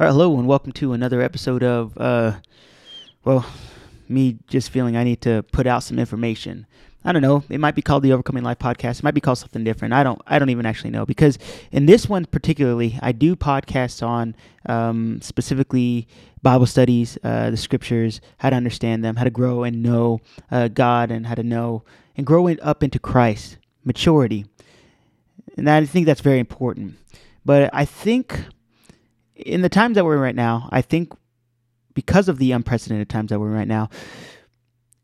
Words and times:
All 0.00 0.06
right, 0.06 0.12
hello 0.12 0.38
and 0.38 0.48
welcome 0.48 0.72
to 0.72 0.94
another 0.94 1.20
episode 1.20 1.62
of, 1.62 1.92
uh, 1.98 2.32
well, 3.22 3.44
me 4.08 4.38
just 4.48 4.70
feeling 4.70 4.96
I 4.96 5.04
need 5.04 5.20
to 5.20 5.42
put 5.52 5.66
out 5.66 5.82
some 5.82 5.98
information. 5.98 6.66
I 7.04 7.12
don't 7.12 7.20
know. 7.20 7.44
It 7.50 7.60
might 7.60 7.74
be 7.74 7.82
called 7.82 8.02
the 8.02 8.14
Overcoming 8.14 8.42
Life 8.42 8.60
podcast. 8.60 9.00
It 9.00 9.02
might 9.02 9.12
be 9.12 9.20
called 9.20 9.36
something 9.36 9.62
different. 9.62 9.92
I 9.92 10.02
don't. 10.02 10.18
I 10.26 10.38
don't 10.38 10.48
even 10.48 10.64
actually 10.64 10.88
know 10.88 11.04
because 11.04 11.38
in 11.70 11.84
this 11.84 12.08
one 12.08 12.24
particularly, 12.24 12.98
I 13.02 13.12
do 13.12 13.36
podcasts 13.36 14.02
on 14.02 14.34
um, 14.64 15.20
specifically 15.20 16.08
Bible 16.40 16.64
studies, 16.64 17.18
uh, 17.22 17.50
the 17.50 17.58
scriptures, 17.58 18.22
how 18.38 18.48
to 18.48 18.56
understand 18.56 19.04
them, 19.04 19.16
how 19.16 19.24
to 19.24 19.30
grow 19.30 19.64
and 19.64 19.82
know 19.82 20.22
uh, 20.50 20.68
God, 20.68 21.10
and 21.10 21.26
how 21.26 21.34
to 21.34 21.42
know 21.42 21.82
and 22.16 22.24
grow 22.24 22.48
up 22.48 22.82
into 22.82 22.98
Christ, 22.98 23.58
maturity. 23.84 24.46
And 25.58 25.68
I 25.68 25.84
think 25.84 26.06
that's 26.06 26.22
very 26.22 26.38
important. 26.38 26.96
But 27.44 27.68
I 27.74 27.84
think 27.84 28.46
in 29.46 29.62
the 29.62 29.68
times 29.68 29.94
that 29.96 30.04
we're 30.04 30.16
in 30.16 30.20
right 30.20 30.34
now, 30.34 30.68
I 30.70 30.82
think 30.82 31.12
because 31.94 32.28
of 32.28 32.38
the 32.38 32.52
unprecedented 32.52 33.08
times 33.08 33.30
that 33.30 33.40
we're 33.40 33.48
in 33.48 33.56
right 33.56 33.68
now, 33.68 33.90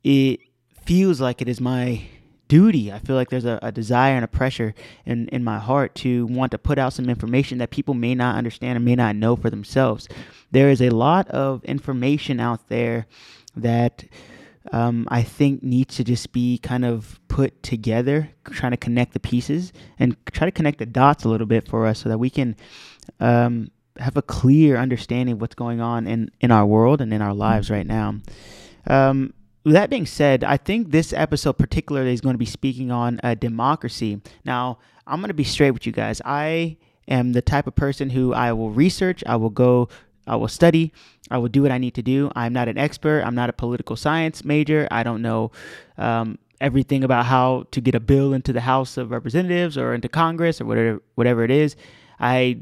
it 0.05 0.41
feels 0.85 1.21
like 1.21 1.43
it 1.43 1.49
is 1.49 1.61
my 1.61 2.03
duty. 2.49 2.93
I 2.93 3.01
feel 3.01 3.17
like 3.17 3.31
there's 3.31 3.45
a, 3.45 3.59
a, 3.61 3.73
desire 3.73 4.15
and 4.15 4.25
a 4.25 4.29
pressure 4.29 4.73
in, 5.05 5.27
in 5.29 5.43
my 5.43 5.59
heart 5.59 5.97
to 5.97 6.27
want 6.27 6.53
to 6.53 6.59
put 6.59 6.79
out 6.79 6.93
some 6.93 7.11
information 7.11 7.59
that 7.59 7.71
people 7.71 7.95
may 7.95 8.15
not 8.15 8.37
understand 8.37 8.77
and 8.77 8.85
may 8.85 8.95
not 8.95 9.17
know 9.17 9.35
for 9.35 9.51
themselves. 9.51 10.09
There 10.53 10.71
is 10.71 10.81
a 10.81 10.91
lot 10.91 11.29
of 11.29 11.65
information 11.65 12.39
out 12.39 12.69
there 12.69 13.07
that 13.57 14.05
um, 14.73 15.09
I 15.11 15.23
think 15.23 15.63
needs 15.63 15.97
to 15.97 16.05
just 16.05 16.33
be 16.33 16.59
kind 16.59 16.85
of 16.85 17.21
put 17.29 17.63
together, 17.63 18.31
trying 18.45 18.73
to 18.73 18.77
connect 18.77 19.13
the 19.13 19.21
pieces 19.21 19.73
and 19.99 20.17
try 20.27 20.45
to 20.45 20.53
connect 20.53 20.79
the 20.79 20.87
dots 20.87 21.25
a 21.25 21.29
little 21.29 21.47
bit 21.47 21.69
for 21.69 21.87
us 21.87 22.01
so 22.01 22.09
that 22.09 22.19
we 22.19 22.31
can 22.31 22.57
um, 23.21 23.71
have 23.99 24.17
a 24.17 24.23
clear 24.23 24.77
understanding 24.77 25.35
of 25.35 25.41
what's 25.41 25.55
going 25.55 25.81
on 25.81 26.07
in, 26.07 26.31
in 26.41 26.51
our 26.51 26.67
world 26.67 27.01
and 27.01 27.13
in 27.13 27.23
our 27.23 27.35
lives 27.35 27.71
right 27.71 27.87
now. 27.87 28.17
Um, 28.87 29.33
that 29.65 29.91
being 29.91 30.07
said, 30.07 30.45
I 30.45 30.57
think 30.57 30.91
this 30.91 31.13
episode 31.13 31.59
particularly 31.59 32.13
is 32.13 32.21
going 32.21 32.35
to 32.35 32.39
be 32.39 32.47
speaking 32.47 32.91
on 32.91 33.21
uh, 33.25 33.35
democracy. 33.35 34.21
Now, 34.45 34.79
I'm 35.07 35.21
going 35.21 35.29
to 35.29 35.35
be 35.35 35.45
straight 35.45 35.73
with 35.73 35.87
you 35.87 35.93
guys. 35.93 36.21
I 36.25 36.77
am 37.09 37.33
the 37.33 37.43
type 37.43 37.67
of 37.67 37.75
person 37.75 38.11
who 38.11 38.33
I 38.33 38.53
will 38.53 38.71
research, 38.71 39.25
I 39.27 39.37
will 39.37 39.51
go, 39.51 39.89
I 40.27 40.37
will 40.37 40.49
study, 40.49 40.93
I 41.31 41.39
will 41.39 41.49
do 41.49 41.63
what 41.63 41.71
I 41.71 41.79
need 41.79 41.95
to 41.95 42.03
do. 42.03 42.31
I'm 42.35 42.53
not 42.53 42.69
an 42.69 42.79
expert, 42.79 43.23
I'm 43.23 43.35
not 43.35 43.51
a 43.51 43.53
political 43.53 43.97
science 43.97 44.45
major. 44.45 44.87
I 44.91 45.03
don't 45.03 45.23
know 45.23 45.51
um, 45.99 46.39
everything 46.61 47.05
about 47.05 47.27
how 47.27 47.67
to 47.73 47.81
get 47.81 47.95
a 47.95 48.01
bill 48.01 48.33
into 48.33 48.53
the 48.53 48.61
House 48.61 48.97
of 48.97 49.11
Representatives 49.11 49.77
or 49.77 49.95
into 49.95 50.09
Congress 50.09 50.61
or 50.61 50.65
whatever 50.65 51.03
whatever 51.15 51.45
it 51.45 51.51
is. 51.51 51.77
I 52.19 52.59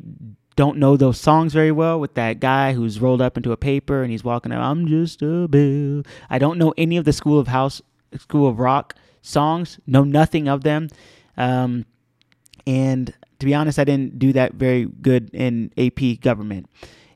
don't 0.56 0.78
know 0.78 0.96
those 0.96 1.20
songs 1.20 1.52
very 1.52 1.72
well 1.72 1.98
with 1.98 2.14
that 2.14 2.40
guy 2.40 2.72
who's 2.72 3.00
rolled 3.00 3.20
up 3.20 3.36
into 3.36 3.52
a 3.52 3.56
paper 3.56 4.02
and 4.02 4.10
he's 4.10 4.24
walking 4.24 4.52
out, 4.52 4.62
I'm 4.62 4.86
just 4.86 5.22
a 5.22 5.48
bill. 5.48 6.02
I 6.30 6.38
don't 6.38 6.58
know 6.58 6.72
any 6.76 6.96
of 6.96 7.04
the 7.04 7.12
School 7.12 7.38
of 7.38 7.48
House, 7.48 7.82
School 8.18 8.48
of 8.48 8.58
Rock 8.58 8.94
songs, 9.22 9.80
know 9.86 10.04
nothing 10.04 10.48
of 10.48 10.62
them. 10.62 10.88
Um, 11.36 11.86
and 12.66 13.12
to 13.38 13.46
be 13.46 13.54
honest, 13.54 13.78
I 13.78 13.84
didn't 13.84 14.18
do 14.18 14.32
that 14.32 14.54
very 14.54 14.86
good 14.86 15.30
in 15.34 15.72
AP 15.76 16.20
government. 16.20 16.68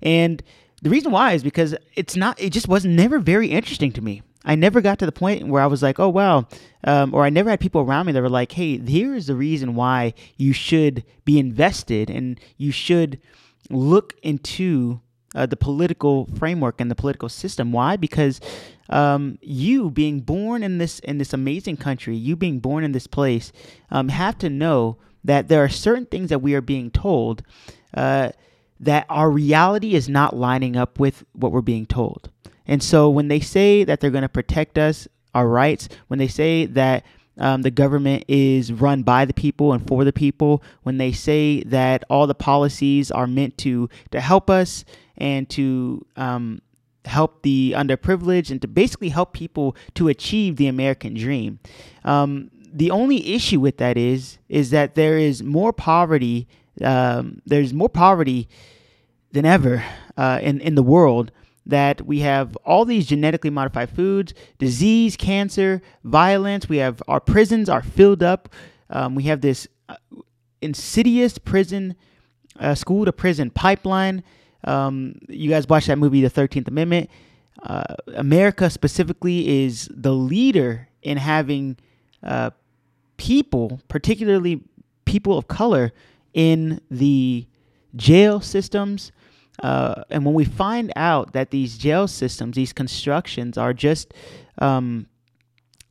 And 0.03 0.43
the 0.83 0.91
reason 0.91 1.13
why 1.13 1.33
is 1.33 1.43
because 1.43 1.75
it's 1.95 2.17
not, 2.17 2.41
it 2.41 2.51
just 2.51 2.69
was 2.69 2.85
never 2.85 3.19
very 3.19 3.49
interesting 3.49 3.93
to 3.93 4.03
me. 4.03 4.23
I 4.45 4.55
never 4.55 4.81
got 4.81 4.99
to 5.01 5.07
the 5.07 5.13
point 5.13 5.47
where 5.49 5.63
I 5.63 5.67
was 5.67 5.83
like, 5.83 5.99
oh, 5.99 6.09
wow. 6.09 6.47
Um, 6.85 7.13
or 7.13 7.25
I 7.25 7.31
never 7.31 7.51
had 7.51 7.61
people 7.61 7.81
around 7.81 8.07
me 8.07 8.13
that 8.13 8.23
were 8.23 8.29
like, 8.29 8.53
hey, 8.53 8.79
here 8.79 9.15
is 9.15 9.27
the 9.27 9.35
reason 9.35 9.75
why 9.75 10.15
you 10.37 10.53
should 10.53 11.05
be 11.25 11.39
invested 11.39 12.09
and 12.09 12.41
you 12.57 12.71
should 12.71 13.21
look 13.69 14.15
into 14.23 15.01
uh, 15.35 15.47
the 15.47 15.57
political 15.57 16.27
framework 16.39 16.81
and 16.81 16.91
the 16.91 16.95
political 16.95 17.29
system. 17.29 17.73
Why? 17.73 17.97
Because 17.97 18.41
um, 18.89 19.39
you 19.43 19.91
being 19.91 20.21
born 20.21 20.63
in 20.63 20.79
this 20.79 20.99
in 21.01 21.19
this 21.19 21.33
amazing 21.33 21.77
country, 21.77 22.17
you 22.17 22.37
being 22.37 22.61
born 22.61 22.85
in 22.85 22.93
this 22.93 23.07
place, 23.07 23.53
um, 23.91 24.09
have 24.09 24.39
to 24.39 24.49
know 24.49 24.97
that 25.25 25.49
there 25.49 25.63
are 25.63 25.69
certain 25.69 26.07
things 26.07 26.31
that 26.31 26.41
we 26.41 26.55
are 26.55 26.61
being 26.61 26.91
told 26.91 27.43
uh, 27.95 28.31
that 28.81 29.05
our 29.09 29.31
reality 29.31 29.95
is 29.95 30.09
not 30.09 30.37
lining 30.37 30.77
up 30.77 30.99
with 30.99 31.25
what 31.33 31.53
we're 31.53 31.61
being 31.61 31.87
told. 31.87 32.31
And 32.69 32.83
so 32.83 33.09
when 33.09 33.29
they 33.29 33.41
say 33.41 33.83
that 33.83 34.01
they're 34.01 34.11
going 34.11 34.23
to 34.23 34.29
protect 34.29 34.79
us, 34.79 35.09
our 35.35 35.49
rights, 35.49 35.89
when 36.09 36.19
they 36.19 36.29
say 36.29 36.67
that 36.67 37.05
um, 37.39 37.63
the 37.63 37.71
government 37.71 38.25
is 38.29 38.73
run 38.73 39.03
by 39.03 39.25
the 39.25 39.35
people 39.35 39.73
and 39.73 39.87
for 39.87 40.05
the 40.05 40.13
people, 40.13 40.63
when 40.83 40.99
they 40.99 41.13
say 41.13 41.63
that 41.65 42.05
all 42.11 42.27
the 42.27 42.35
policies 42.35 43.11
are 43.11 43.27
meant 43.27 43.57
to 43.59 43.89
to 44.11 44.21
help 44.21 44.51
us 44.51 44.85
and 45.17 45.49
to 45.51 46.05
um, 46.17 46.61
help 47.05 47.43
the 47.43 47.75
underprivileged 47.77 48.51
and 48.51 48.61
to 48.63 48.69
basically 48.69 49.09
help 49.09 49.33
people 49.33 49.77
to 49.95 50.09
achieve 50.09 50.57
the 50.57 50.67
American 50.67 51.15
dream. 51.15 51.61
Um, 52.05 52.51
the 52.73 52.91
only 52.91 53.35
issue 53.35 53.61
with 53.61 53.79
that 53.79 53.97
is 53.97 54.39
is 54.49 54.71
that 54.71 54.95
there 54.95 55.17
is 55.17 55.43
more 55.43 55.73
poverty. 55.73 56.49
Um, 56.83 57.41
there's 57.47 57.73
more 57.73 57.89
poverty 57.89 58.49
than 59.33 59.45
ever 59.45 59.85
uh, 60.17 60.41
in 60.43 60.61
in 60.61 60.75
the 60.75 60.83
world 60.83 61.31
that 61.69 62.05
we 62.07 62.21
have 62.21 62.57
all 62.65 62.85
these 62.85 63.07
genetically 63.07 63.51
modified 63.51 63.91
foods, 63.91 64.33
disease, 64.59 65.17
cancer, 65.17 65.83
violence. 66.03 66.69
We 66.69 66.79
have 66.79 67.03
our 67.07 67.21
prisons 67.21 67.69
are 67.69 67.83
filled 67.83 68.23
up. 68.23 68.49
Um, 68.91 69.15
we 69.15 69.25
have 69.25 69.43
this 69.43 69.69
uh, 69.89 69.97
insidious 70.63 71.37
prison, 71.39 71.95
uh, 72.59 72.75
school 72.75 73.05
to 73.05 73.13
prison 73.13 73.51
pipeline. 73.51 74.25
Um, 74.65 75.21
you 75.29 75.51
guys 75.51 75.69
watch 75.69 75.87
that 75.87 75.99
movie, 75.99 76.23
The 76.23 76.31
13th 76.31 76.69
Amendment. 76.69 77.11
Uh, 77.63 77.85
America 78.15 78.71
specifically 78.71 79.65
is 79.65 79.89
the 79.93 80.13
leader 80.13 80.89
in 81.03 81.19
having 81.19 81.77
uh, 82.23 82.51
people, 83.19 83.81
particularly 83.89 84.63
people 85.05 85.37
of 85.37 85.49
color, 85.49 85.93
in 86.33 86.81
the 86.91 87.47
jail 87.97 88.41
systems, 88.41 89.13
uh, 89.63 90.05
and 90.11 90.25
when 90.25 90.35
we 90.35 90.45
find 90.45 90.93
out 90.97 91.33
that 91.33 91.51
these 91.51 91.79
jail 91.79 92.07
systems, 92.07 92.57
these 92.57 92.73
constructions 92.73 93.59
are 93.59 93.73
just 93.73 94.15
um, 94.59 95.07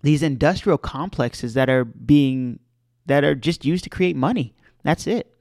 these 0.04 0.24
industrial 0.24 0.78
complexes 0.78 1.54
that 1.56 1.70
are 1.70 1.84
being 1.86 2.60
that 3.06 3.24
are 3.24 3.36
just 3.36 3.66
used 3.66 3.84
to 3.84 3.90
create 3.90 4.16
money. 4.16 4.54
That's 4.84 5.08
it. 5.08 5.34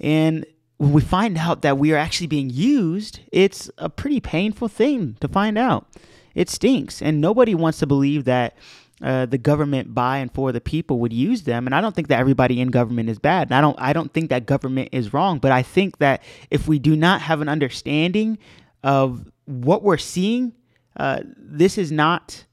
And 0.00 0.46
when 0.78 0.92
we 0.92 1.00
find 1.00 1.38
out 1.38 1.62
that 1.62 1.78
we 1.78 1.92
are 1.92 1.96
actually 1.96 2.26
being 2.26 2.50
used, 2.50 3.20
it's 3.32 3.70
a 3.78 3.88
pretty 3.88 4.20
painful 4.20 4.68
thing 4.68 5.16
to 5.20 5.28
find 5.28 5.56
out. 5.56 5.86
It 6.34 6.50
stinks, 6.50 7.00
and 7.00 7.20
nobody 7.20 7.54
wants 7.54 7.78
to 7.78 7.86
believe 7.86 8.24
that 8.24 8.54
uh, 9.02 9.26
the 9.26 9.38
government 9.38 9.94
by 9.94 10.18
and 10.18 10.32
for 10.32 10.52
the 10.52 10.60
people 10.60 10.98
would 11.00 11.12
use 11.12 11.42
them. 11.42 11.66
And 11.66 11.74
I 11.74 11.80
don't 11.80 11.94
think 11.94 12.08
that 12.08 12.18
everybody 12.18 12.60
in 12.60 12.68
government 12.68 13.08
is 13.08 13.18
bad. 13.18 13.48
And 13.48 13.54
I 13.54 13.60
don't 13.60 13.76
I 13.78 13.92
don't 13.92 14.12
think 14.12 14.30
that 14.30 14.46
government 14.46 14.90
is 14.92 15.12
wrong. 15.12 15.38
But 15.38 15.52
I 15.52 15.62
think 15.62 15.98
that 15.98 16.22
if 16.50 16.66
we 16.66 16.78
do 16.78 16.96
not 16.96 17.20
have 17.20 17.40
an 17.40 17.48
understanding 17.48 18.38
of 18.82 19.30
what 19.44 19.82
we're 19.82 19.98
seeing, 19.98 20.52
uh, 20.96 21.20
this 21.36 21.76
is 21.76 21.92
not 21.92 22.44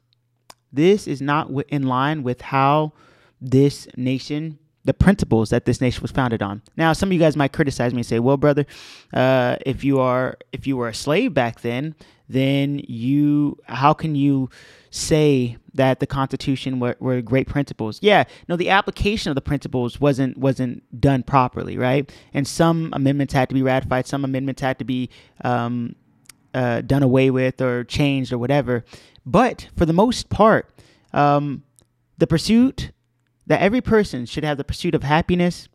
this 0.71 1.07
is 1.07 1.21
not 1.21 1.49
in 1.69 1.83
line 1.83 2.23
with 2.23 2.41
how 2.41 2.93
this 3.39 3.87
nation 3.95 4.59
the 4.85 4.93
principles 4.93 5.49
that 5.51 5.63
this 5.63 5.79
nation 5.79 6.01
was 6.01 6.11
founded 6.11 6.41
on. 6.41 6.61
Now, 6.75 6.91
some 6.91 7.07
of 7.07 7.13
you 7.13 7.19
guys 7.19 7.37
might 7.37 7.53
criticize 7.53 7.93
me 7.93 7.99
and 7.99 8.05
say, 8.05 8.19
"Well, 8.19 8.35
brother, 8.35 8.65
uh, 9.13 9.55
if 9.65 9.85
you 9.85 10.01
are 10.01 10.37
if 10.51 10.67
you 10.67 10.75
were 10.75 10.89
a 10.89 10.93
slave 10.93 11.33
back 11.33 11.61
then, 11.61 11.95
then 12.27 12.81
you 12.87 13.57
how 13.65 13.93
can 13.93 14.15
you 14.15 14.49
say 14.93 15.57
that 15.73 15.99
the 15.99 16.05
Constitution 16.05 16.79
were, 16.79 16.95
were 16.99 17.19
great 17.19 17.47
principles. 17.47 17.97
Yeah, 18.03 18.25
no, 18.47 18.55
the 18.55 18.69
application 18.69 19.31
of 19.31 19.35
the 19.35 19.41
principles 19.41 19.99
wasn't 19.99 20.37
wasn't 20.37 20.83
done 21.01 21.23
properly, 21.23 21.77
right? 21.79 22.11
And 22.31 22.47
some 22.47 22.91
amendments 22.93 23.33
had 23.33 23.49
to 23.49 23.55
be 23.55 23.63
ratified, 23.63 24.05
some 24.05 24.23
amendments 24.23 24.61
had 24.61 24.77
to 24.77 24.85
be 24.85 25.09
um, 25.43 25.95
uh, 26.53 26.81
done 26.81 27.01
away 27.01 27.31
with 27.31 27.59
or 27.59 27.83
changed 27.83 28.31
or 28.31 28.37
whatever. 28.37 28.85
But 29.25 29.67
for 29.75 29.87
the 29.87 29.93
most 29.93 30.29
part, 30.29 30.69
um, 31.11 31.63
the 32.19 32.27
pursuit 32.27 32.91
that 33.47 33.61
every 33.61 33.81
person 33.81 34.27
should 34.27 34.43
have 34.43 34.57
the 34.57 34.63
pursuit 34.63 34.93
of 34.93 35.01
happiness, 35.01 35.69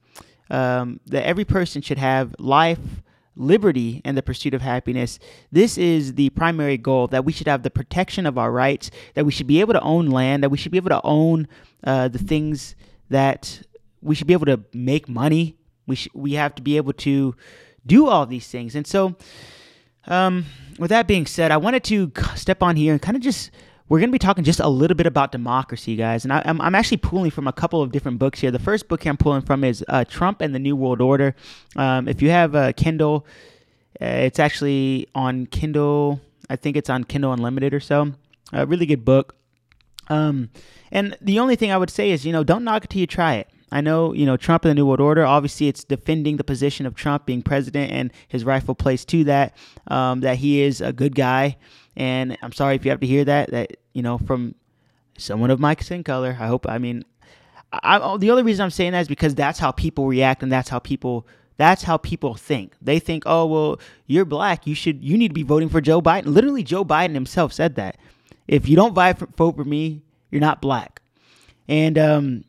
um, 0.49 1.01
that 1.07 1.27
every 1.27 1.45
person 1.45 1.83
should 1.83 1.99
have 1.99 2.37
life 2.39 3.03
liberty 3.39 4.03
and 4.05 4.17
the 4.17 4.23
pursuit 4.23 4.53
of 4.53 4.61
happiness. 4.61 5.19
This 5.51 5.79
is 5.79 6.15
the 6.15 6.31
primary 6.31 6.77
goal 6.77 7.07
that 7.09 7.25
we 7.25 7.33
should 7.33 7.47
have 7.47 7.63
the 7.63 7.71
protection 7.71 8.27
of 8.27 8.37
our 8.37 8.51
rights, 8.51 8.91
that 9.15 9.25
we 9.25 9.33
should 9.33 9.47
be 9.47 9.61
able 9.61 9.73
to 9.73 9.81
own 9.81 10.07
land, 10.07 10.43
that 10.43 10.51
we 10.51 10.59
should 10.59 10.73
be 10.73 10.79
able 10.79 10.91
to 10.91 11.01
own 11.05 11.49
uh, 11.85 12.09
the 12.09 12.19
things 12.19 12.75
that 13.09 13.63
we 14.03 14.15
should 14.15 14.27
be 14.27 14.33
able 14.33 14.47
to 14.47 14.61
make 14.73 15.09
money. 15.09 15.57
We, 15.87 15.97
sh- 15.97 16.09
we 16.13 16.33
have 16.35 16.55
to 16.57 16.63
be 16.63 16.77
able 16.77 16.93
to 16.95 17.35
do 17.87 18.09
all 18.09 18.27
these 18.27 18.49
things. 18.49 18.75
And 18.75 18.87
so, 18.87 19.17
um, 20.07 20.45
with 20.79 20.91
that 20.91 21.07
being 21.07 21.27
said, 21.27 21.51
I 21.51 21.57
wanted 21.57 21.85
to 21.85 22.13
step 22.35 22.63
on 22.63 22.77
here 22.77 22.93
and 22.93 23.01
kind 23.01 23.17
of 23.17 23.23
just 23.23 23.51
we're 23.89 23.99
going 23.99 24.11
to 24.11 24.13
be 24.13 24.19
talking 24.19 24.45
just 24.45 24.61
a 24.61 24.69
little 24.69 24.95
bit 24.95 25.07
about 25.07 25.33
democracy, 25.33 25.97
guys. 25.97 26.25
And 26.25 26.33
I, 26.33 26.43
am 26.45 26.61
I'm, 26.61 26.75
actually 26.75 26.99
pulling 26.99 27.31
from 27.31 27.49
a 27.49 27.53
couple 27.53 27.81
of 27.81 27.91
different 27.91 28.19
books 28.19 28.41
here. 28.41 28.51
The 28.51 28.59
first 28.59 28.89
book 28.89 29.07
I'm 29.07 29.17
pulling 29.17 29.43
from 29.43 29.65
is 29.65 29.85
uh, 29.89 30.05
Trump 30.05 30.41
and 30.41 30.55
the 30.55 30.59
New 30.59 30.77
World 30.77 31.01
Order. 31.01 31.35
Um, 31.77 32.09
if 32.09 32.21
you 32.23 32.31
have 32.31 32.55
a 32.55 32.73
Kindle, 32.73 33.27
Uh, 34.01 34.27
it's 34.29 34.39
actually 34.39 35.09
on 35.15 35.47
Kindle. 35.47 36.21
I 36.49 36.57
think 36.57 36.77
it's 36.77 36.91
on 36.91 37.05
Kindle 37.05 37.33
Unlimited 37.33 37.75
or 37.75 37.81
so. 37.81 38.13
A 38.53 38.65
really 38.65 38.87
good 38.87 39.05
book. 39.05 39.35
Um, 40.09 40.51
and 40.93 41.17
the 41.21 41.39
only 41.41 41.57
thing 41.57 41.73
I 41.73 41.77
would 41.77 41.91
say 41.91 42.11
is, 42.11 42.25
you 42.25 42.33
know, 42.33 42.45
don't 42.45 42.65
knock 42.65 42.85
it 42.85 42.91
till 42.91 43.01
you 43.01 43.07
try 43.07 43.35
it. 43.35 43.49
I 43.71 43.81
know, 43.81 44.13
you 44.15 44.25
know, 44.27 44.37
Trump 44.37 44.65
and 44.65 44.71
the 44.71 44.75
New 44.75 44.87
World 44.87 45.01
Order, 45.01 45.25
obviously 45.25 45.69
it's 45.69 45.85
defending 45.85 46.37
the 46.37 46.45
position 46.45 46.87
of 46.87 46.95
Trump 46.95 47.27
being 47.27 47.43
president 47.43 47.93
and 47.93 48.13
his 48.27 48.45
rightful 48.45 48.75
place 48.75 49.05
to 49.07 49.25
that, 49.25 49.57
um, 49.89 50.21
that 50.21 50.39
he 50.39 50.63
is 50.63 50.81
a 50.81 50.93
good 50.93 51.15
guy. 51.15 51.57
And 51.97 52.39
I'm 52.43 52.53
sorry 52.53 52.77
if 52.77 52.85
you 52.85 52.91
have 52.91 53.01
to 53.01 53.07
hear 53.07 53.25
that, 53.25 53.51
that, 53.51 53.77
you 53.93 54.03
know, 54.03 54.19
from 54.19 54.55
someone 55.19 55.51
of 55.51 55.61
my 55.61 55.77
skin 55.79 56.05
color. 56.05 56.37
I 56.41 56.47
hope, 56.47 56.67
I 56.69 56.79
mean, 56.79 57.05
I, 57.73 58.17
the 58.17 58.31
only 58.31 58.43
reason 58.43 58.65
I'm 58.65 58.71
saying 58.71 58.93
that 58.93 59.01
is 59.01 59.09
because 59.09 59.35
that's 59.35 59.59
how 59.59 59.73
people 59.73 60.07
react 60.07 60.43
and 60.43 60.51
that's 60.51 60.69
how 60.69 60.79
people 60.79 61.27
that's 61.59 61.83
how 61.83 61.97
people 61.97 62.35
think. 62.35 62.75
They 62.81 62.99
think, 63.01 63.25
"Oh, 63.27 63.45
well, 63.45 63.81
you're 64.07 64.25
black. 64.25 64.67
You 64.67 64.75
should 64.75 65.05
you 65.05 65.19
need 65.19 65.29
to 65.29 65.35
be 65.35 65.43
voting 65.43 65.69
for 65.69 65.81
Joe 65.81 66.01
Biden." 66.01 66.27
Literally 66.27 66.63
Joe 66.63 66.85
Biden 66.85 67.15
himself 67.15 67.53
said 67.53 67.75
that. 67.75 67.99
If 68.47 68.69
you 68.69 68.77
don't 68.77 68.95
vote 68.95 69.19
for, 69.19 69.27
vote 69.37 69.57
for 69.57 69.65
me, 69.65 70.03
you're 70.31 70.41
not 70.41 70.63
black. 70.63 71.03
And 71.69 71.99
um 71.99 72.45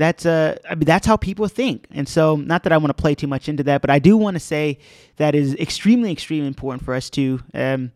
that's 0.00 0.26
uh 0.26 0.56
I 0.68 0.74
mean 0.74 0.86
that's 0.86 1.06
how 1.06 1.16
people 1.16 1.46
think. 1.48 1.86
And 1.90 2.08
so 2.08 2.36
not 2.36 2.64
that 2.64 2.72
I 2.72 2.78
want 2.78 2.88
to 2.96 3.00
play 3.00 3.14
too 3.14 3.26
much 3.26 3.48
into 3.48 3.62
that, 3.64 3.80
but 3.80 3.90
I 3.90 3.98
do 3.98 4.16
want 4.16 4.34
to 4.34 4.40
say 4.40 4.78
that 5.16 5.34
is 5.34 5.54
extremely 5.56 6.10
extremely 6.10 6.48
important 6.48 6.84
for 6.84 6.94
us 6.94 7.10
to 7.10 7.40
um 7.54 7.92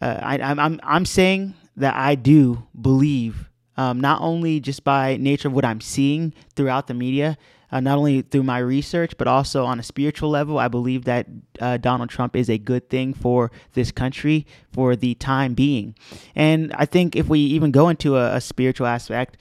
uh, 0.00 0.18
I, 0.22 0.38
I'm, 0.38 0.58
I'm 0.58 0.80
I'm 0.82 1.04
saying 1.04 1.54
that 1.76 1.94
I 1.94 2.14
do 2.14 2.66
believe 2.80 3.48
um, 3.76 4.00
not 4.00 4.20
only 4.20 4.58
just 4.60 4.82
by 4.84 5.16
nature 5.16 5.48
of 5.48 5.54
what 5.54 5.64
I'm 5.64 5.80
seeing 5.80 6.34
throughout 6.56 6.88
the 6.88 6.94
media, 6.94 7.38
uh, 7.70 7.80
not 7.80 7.98
only 7.98 8.22
through 8.22 8.42
my 8.42 8.58
research, 8.58 9.16
but 9.16 9.28
also 9.28 9.64
on 9.64 9.78
a 9.78 9.82
spiritual 9.82 10.30
level. 10.30 10.58
I 10.58 10.68
believe 10.68 11.04
that 11.04 11.26
uh, 11.60 11.76
Donald 11.76 12.10
Trump 12.10 12.34
is 12.34 12.48
a 12.48 12.58
good 12.58 12.88
thing 12.90 13.14
for 13.14 13.50
this 13.74 13.92
country 13.92 14.46
for 14.72 14.96
the 14.96 15.14
time 15.14 15.54
being. 15.54 15.94
And 16.34 16.72
I 16.74 16.86
think 16.86 17.14
if 17.14 17.28
we 17.28 17.40
even 17.40 17.70
go 17.70 17.88
into 17.88 18.16
a, 18.16 18.36
a 18.36 18.40
spiritual 18.40 18.86
aspect, 18.86 19.36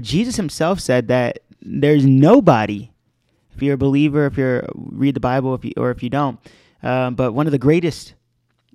Jesus 0.00 0.36
himself 0.36 0.80
said 0.80 1.08
that 1.08 1.40
there's 1.60 2.04
nobody, 2.04 2.90
if 3.54 3.62
you're 3.62 3.74
a 3.74 3.78
believer, 3.78 4.26
if 4.26 4.36
you 4.36 4.62
read 4.74 5.14
the 5.14 5.20
Bible, 5.20 5.54
if 5.54 5.64
you, 5.64 5.72
or 5.76 5.90
if 5.90 6.02
you 6.02 6.10
don't, 6.10 6.38
um, 6.82 7.14
but 7.14 7.32
one 7.32 7.46
of 7.46 7.52
the 7.52 7.58
greatest 7.58 8.14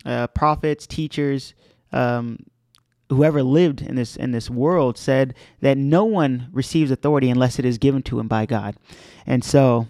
uh, 0.06 0.28
prophets, 0.28 0.86
teachers, 0.86 1.54
um, 1.92 2.40
whoever 3.10 3.44
lived 3.44 3.82
in 3.82 3.96
this 3.96 4.16
in 4.16 4.32
this 4.32 4.50
world 4.50 4.98
said 4.98 5.36
that 5.62 5.78
no 5.78 6.04
one 6.04 6.50
receives 6.52 6.90
authority 6.90 7.30
unless 7.30 7.60
it 7.60 7.66
is 7.66 7.78
given 7.78 8.02
to 8.04 8.20
him 8.20 8.28
by 8.28 8.46
God, 8.46 8.76
and 9.26 9.44
so 9.44 9.88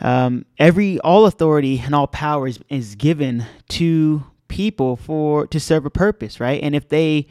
um, 0.00 0.46
every 0.58 0.98
all 1.00 1.26
authority 1.26 1.80
and 1.84 1.94
all 1.94 2.06
power 2.06 2.48
is, 2.48 2.58
is 2.68 2.94
given 2.94 3.44
to 3.68 4.24
people 4.48 4.96
for 4.96 5.46
to 5.46 5.60
serve 5.60 5.86
a 5.86 5.90
purpose, 5.90 6.40
right? 6.40 6.62
And 6.62 6.74
if 6.74 6.88
they 6.88 7.26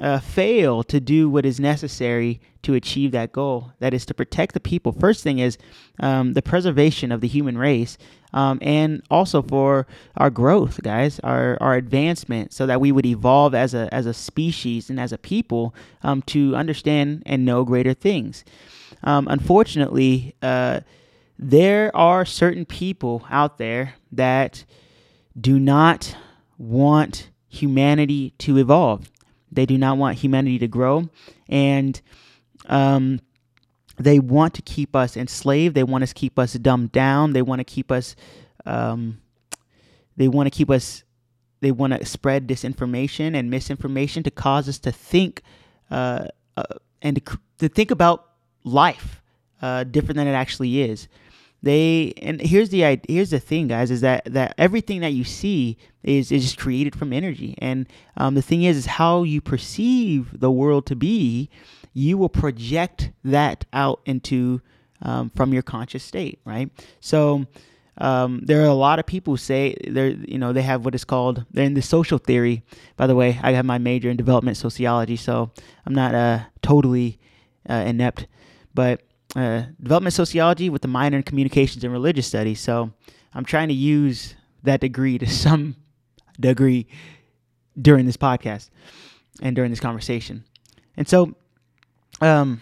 uh, 0.00 0.18
fail 0.18 0.82
to 0.82 0.98
do 0.98 1.28
what 1.28 1.44
is 1.44 1.60
necessary 1.60 2.40
to 2.62 2.74
achieve 2.74 3.12
that 3.12 3.32
goal, 3.32 3.72
that 3.78 3.94
is 3.94 4.06
to 4.06 4.14
protect 4.14 4.54
the 4.54 4.60
people. 4.60 4.92
First 4.92 5.22
thing 5.22 5.38
is 5.38 5.58
um, 5.98 6.32
the 6.32 6.42
preservation 6.42 7.12
of 7.12 7.20
the 7.20 7.28
human 7.28 7.56
race, 7.58 7.98
um, 8.32 8.58
and 8.62 9.02
also 9.10 9.42
for 9.42 9.86
our 10.16 10.30
growth, 10.30 10.82
guys, 10.82 11.20
our, 11.20 11.58
our 11.60 11.74
advancement, 11.74 12.52
so 12.52 12.66
that 12.66 12.80
we 12.80 12.92
would 12.92 13.06
evolve 13.06 13.54
as 13.54 13.74
a 13.74 13.92
as 13.92 14.06
a 14.06 14.14
species 14.14 14.88
and 14.88 14.98
as 14.98 15.12
a 15.12 15.18
people 15.18 15.74
um, 16.02 16.22
to 16.22 16.56
understand 16.56 17.22
and 17.26 17.44
know 17.44 17.64
greater 17.64 17.94
things. 17.94 18.44
Um, 19.02 19.28
unfortunately, 19.28 20.34
uh, 20.42 20.80
there 21.38 21.94
are 21.96 22.24
certain 22.24 22.64
people 22.64 23.26
out 23.30 23.58
there 23.58 23.94
that 24.12 24.64
do 25.38 25.58
not 25.58 26.16
want 26.58 27.30
humanity 27.48 28.34
to 28.38 28.58
evolve 28.58 29.10
they 29.52 29.66
do 29.66 29.76
not 29.76 29.96
want 29.96 30.18
humanity 30.18 30.58
to 30.60 30.68
grow. 30.68 31.08
And 31.48 32.00
um, 32.66 33.20
they 33.98 34.18
want 34.18 34.54
to 34.54 34.62
keep 34.62 34.94
us 34.94 35.16
enslaved. 35.16 35.74
They 35.74 35.84
want 35.84 36.06
to 36.06 36.14
keep 36.14 36.38
us 36.38 36.54
dumbed 36.54 36.92
down. 36.92 37.32
They 37.32 37.42
want 37.42 37.60
to 37.60 37.64
keep 37.64 37.90
us. 37.90 38.16
Um, 38.64 39.20
they 40.16 40.28
want 40.28 40.46
to 40.46 40.50
keep 40.50 40.70
us. 40.70 41.02
They 41.60 41.72
want 41.72 41.92
to 41.92 42.04
spread 42.06 42.46
disinformation 42.46 43.36
and 43.36 43.50
misinformation 43.50 44.22
to 44.22 44.30
cause 44.30 44.68
us 44.68 44.78
to 44.80 44.92
think 44.92 45.42
uh, 45.90 46.28
uh, 46.56 46.62
and 47.02 47.16
to, 47.16 47.38
to, 47.58 47.68
think 47.68 47.90
about 47.90 48.30
life 48.64 49.20
uh, 49.60 49.84
different 49.84 50.16
than 50.16 50.26
it 50.26 50.32
actually 50.32 50.80
is 50.82 51.08
they 51.62 52.14
and 52.22 52.40
here's 52.40 52.70
the 52.70 53.00
here's 53.08 53.30
the 53.30 53.40
thing 53.40 53.68
guys 53.68 53.90
is 53.90 54.00
that 54.00 54.24
that 54.26 54.54
everything 54.56 55.00
that 55.00 55.12
you 55.12 55.24
see 55.24 55.76
is 56.02 56.32
is 56.32 56.42
just 56.42 56.58
created 56.58 56.96
from 56.96 57.12
energy. 57.12 57.54
And 57.58 57.86
um, 58.16 58.34
the 58.34 58.42
thing 58.42 58.62
is 58.62 58.76
is 58.76 58.86
how 58.86 59.22
you 59.22 59.40
perceive 59.40 60.40
the 60.40 60.50
world 60.50 60.86
to 60.86 60.96
be 60.96 61.50
you 61.92 62.16
will 62.16 62.28
project 62.28 63.10
that 63.24 63.64
out 63.72 64.00
into 64.06 64.60
um, 65.02 65.30
from 65.30 65.52
your 65.52 65.62
conscious 65.62 66.02
state 66.02 66.40
right? 66.44 66.70
So 67.00 67.46
um, 67.98 68.40
there 68.44 68.62
are 68.62 68.66
a 68.66 68.74
lot 68.74 68.98
of 68.98 69.04
people 69.04 69.34
who 69.34 69.38
say 69.38 69.76
they're 69.86 70.10
you 70.10 70.38
know 70.38 70.54
they 70.54 70.62
have 70.62 70.84
what 70.84 70.94
is 70.94 71.04
called 71.04 71.44
they're 71.50 71.64
in 71.66 71.74
the 71.74 71.82
social 71.82 72.18
theory. 72.18 72.62
By 72.96 73.06
the 73.06 73.14
way 73.14 73.38
i 73.42 73.52
have 73.52 73.66
my 73.66 73.78
major 73.78 74.08
in 74.08 74.16
development 74.16 74.56
sociology 74.56 75.16
so 75.16 75.50
i'm 75.84 75.94
not 75.94 76.14
uh, 76.14 76.40
totally 76.62 77.18
uh, 77.68 77.74
inept. 77.86 78.26
But 78.74 79.02
uh, 79.36 79.62
development 79.80 80.14
sociology 80.14 80.70
with 80.70 80.84
a 80.84 80.88
minor 80.88 81.18
in 81.18 81.22
communications 81.22 81.84
and 81.84 81.92
religious 81.92 82.26
studies. 82.26 82.60
So 82.60 82.92
I'm 83.34 83.44
trying 83.44 83.68
to 83.68 83.74
use 83.74 84.34
that 84.62 84.80
degree 84.80 85.18
to 85.18 85.26
some 85.30 85.76
degree 86.38 86.86
during 87.80 88.06
this 88.06 88.16
podcast 88.16 88.70
and 89.40 89.54
during 89.54 89.70
this 89.70 89.80
conversation. 89.80 90.44
And 90.96 91.08
so, 91.08 91.34
um, 92.20 92.60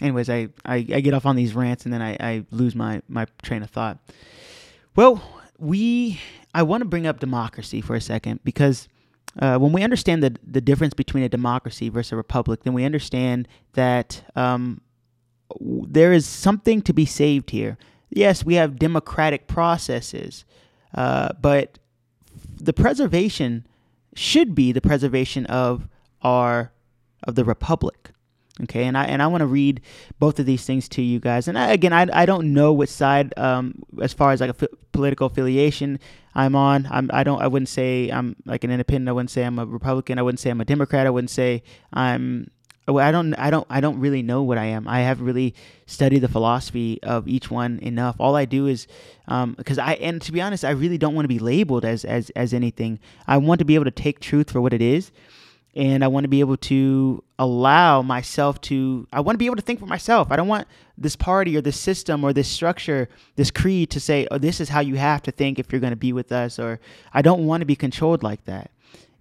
anyways, 0.00 0.30
I, 0.30 0.48
I, 0.64 0.76
I 0.76 1.00
get 1.00 1.14
off 1.14 1.26
on 1.26 1.36
these 1.36 1.54
rants 1.54 1.84
and 1.84 1.92
then 1.92 2.02
I, 2.02 2.16
I 2.20 2.44
lose 2.50 2.74
my, 2.74 3.02
my 3.08 3.26
train 3.42 3.62
of 3.62 3.70
thought. 3.70 3.98
Well, 4.96 5.22
we, 5.58 6.20
I 6.54 6.62
want 6.62 6.82
to 6.82 6.88
bring 6.88 7.06
up 7.06 7.20
democracy 7.20 7.80
for 7.80 7.96
a 7.96 8.00
second 8.00 8.40
because 8.44 8.88
uh, 9.40 9.58
when 9.58 9.72
we 9.72 9.82
understand 9.82 10.22
the, 10.22 10.36
the 10.46 10.60
difference 10.60 10.94
between 10.94 11.24
a 11.24 11.28
democracy 11.28 11.88
versus 11.88 12.12
a 12.12 12.16
republic, 12.16 12.62
then 12.62 12.72
we 12.72 12.84
understand 12.84 13.48
that 13.72 14.22
um, 14.36 14.80
there 15.60 16.12
is 16.12 16.26
something 16.26 16.82
to 16.82 16.92
be 16.92 17.06
saved 17.06 17.50
here. 17.50 17.76
Yes, 18.10 18.44
we 18.44 18.54
have 18.54 18.78
democratic 18.78 19.46
processes, 19.46 20.44
uh, 20.94 21.30
but 21.40 21.78
the 22.56 22.72
preservation 22.72 23.66
should 24.14 24.54
be 24.54 24.72
the 24.72 24.80
preservation 24.80 25.46
of 25.46 25.88
our 26.22 26.72
of 27.24 27.34
the 27.34 27.44
republic. 27.44 28.10
Okay, 28.62 28.84
and 28.84 28.96
I 28.96 29.04
and 29.06 29.20
I 29.20 29.26
want 29.26 29.40
to 29.40 29.46
read 29.46 29.80
both 30.20 30.38
of 30.38 30.46
these 30.46 30.64
things 30.64 30.88
to 30.90 31.02
you 31.02 31.18
guys. 31.18 31.48
And 31.48 31.58
I, 31.58 31.72
again, 31.72 31.92
I, 31.92 32.06
I 32.12 32.24
don't 32.24 32.52
know 32.52 32.72
which 32.72 32.90
side, 32.90 33.34
um, 33.36 33.82
as 34.00 34.12
far 34.12 34.30
as 34.30 34.40
like 34.40 34.50
a 34.50 34.56
f- 34.62 34.68
political 34.92 35.26
affiliation 35.26 35.98
I'm 36.36 36.54
on. 36.54 36.86
I'm 36.90 37.10
I 37.12 37.24
don't 37.24 37.42
I 37.42 37.48
wouldn't 37.48 37.68
say 37.68 38.10
I'm 38.10 38.36
like 38.44 38.62
an 38.62 38.70
independent. 38.70 39.08
I 39.08 39.12
wouldn't 39.12 39.30
say 39.30 39.42
I'm 39.42 39.58
a 39.58 39.66
Republican. 39.66 40.18
I 40.18 40.22
wouldn't 40.22 40.40
say 40.40 40.50
I'm 40.50 40.60
a 40.60 40.64
Democrat. 40.64 41.06
I 41.06 41.10
wouldn't 41.10 41.30
say 41.30 41.62
I'm 41.92 42.48
I 42.86 43.10
don't 43.10 43.34
I 43.34 43.50
don't 43.50 43.66
I 43.70 43.80
don't 43.80 43.98
really 43.98 44.22
know 44.22 44.42
what 44.42 44.58
I 44.58 44.66
am. 44.66 44.86
I 44.86 45.00
haven't 45.00 45.24
really 45.24 45.54
studied 45.86 46.18
the 46.18 46.28
philosophy 46.28 47.02
of 47.02 47.26
each 47.26 47.50
one 47.50 47.78
enough. 47.78 48.16
All 48.18 48.36
I 48.36 48.44
do 48.44 48.66
is 48.66 48.86
because 49.26 49.78
um, 49.78 49.84
I 49.84 49.94
and 49.96 50.20
to 50.22 50.32
be 50.32 50.42
honest, 50.42 50.64
I 50.64 50.70
really 50.70 50.98
don't 50.98 51.14
want 51.14 51.24
to 51.24 51.28
be 51.28 51.38
labeled 51.38 51.84
as 51.84 52.04
as 52.04 52.30
as 52.30 52.52
anything. 52.52 52.98
I 53.26 53.38
want 53.38 53.60
to 53.60 53.64
be 53.64 53.74
able 53.74 53.86
to 53.86 53.90
take 53.90 54.20
truth 54.20 54.50
for 54.50 54.60
what 54.60 54.74
it 54.74 54.82
is, 54.82 55.12
and 55.74 56.04
I 56.04 56.08
want 56.08 56.24
to 56.24 56.28
be 56.28 56.40
able 56.40 56.58
to 56.58 57.24
allow 57.38 58.02
myself 58.02 58.60
to. 58.62 59.08
I 59.12 59.20
want 59.20 59.34
to 59.34 59.38
be 59.38 59.46
able 59.46 59.56
to 59.56 59.62
think 59.62 59.80
for 59.80 59.86
myself. 59.86 60.30
I 60.30 60.36
don't 60.36 60.48
want 60.48 60.68
this 60.98 61.16
party 61.16 61.56
or 61.56 61.62
this 61.62 61.80
system 61.80 62.22
or 62.22 62.34
this 62.34 62.48
structure, 62.48 63.08
this 63.36 63.50
creed 63.50 63.88
to 63.92 64.00
say, 64.00 64.28
"Oh, 64.30 64.36
this 64.36 64.60
is 64.60 64.68
how 64.68 64.80
you 64.80 64.96
have 64.96 65.22
to 65.22 65.30
think 65.30 65.58
if 65.58 65.72
you're 65.72 65.80
going 65.80 65.92
to 65.92 65.96
be 65.96 66.12
with 66.12 66.32
us," 66.32 66.58
or 66.58 66.80
I 67.14 67.22
don't 67.22 67.46
want 67.46 67.62
to 67.62 67.66
be 67.66 67.76
controlled 67.76 68.22
like 68.22 68.44
that. 68.44 68.70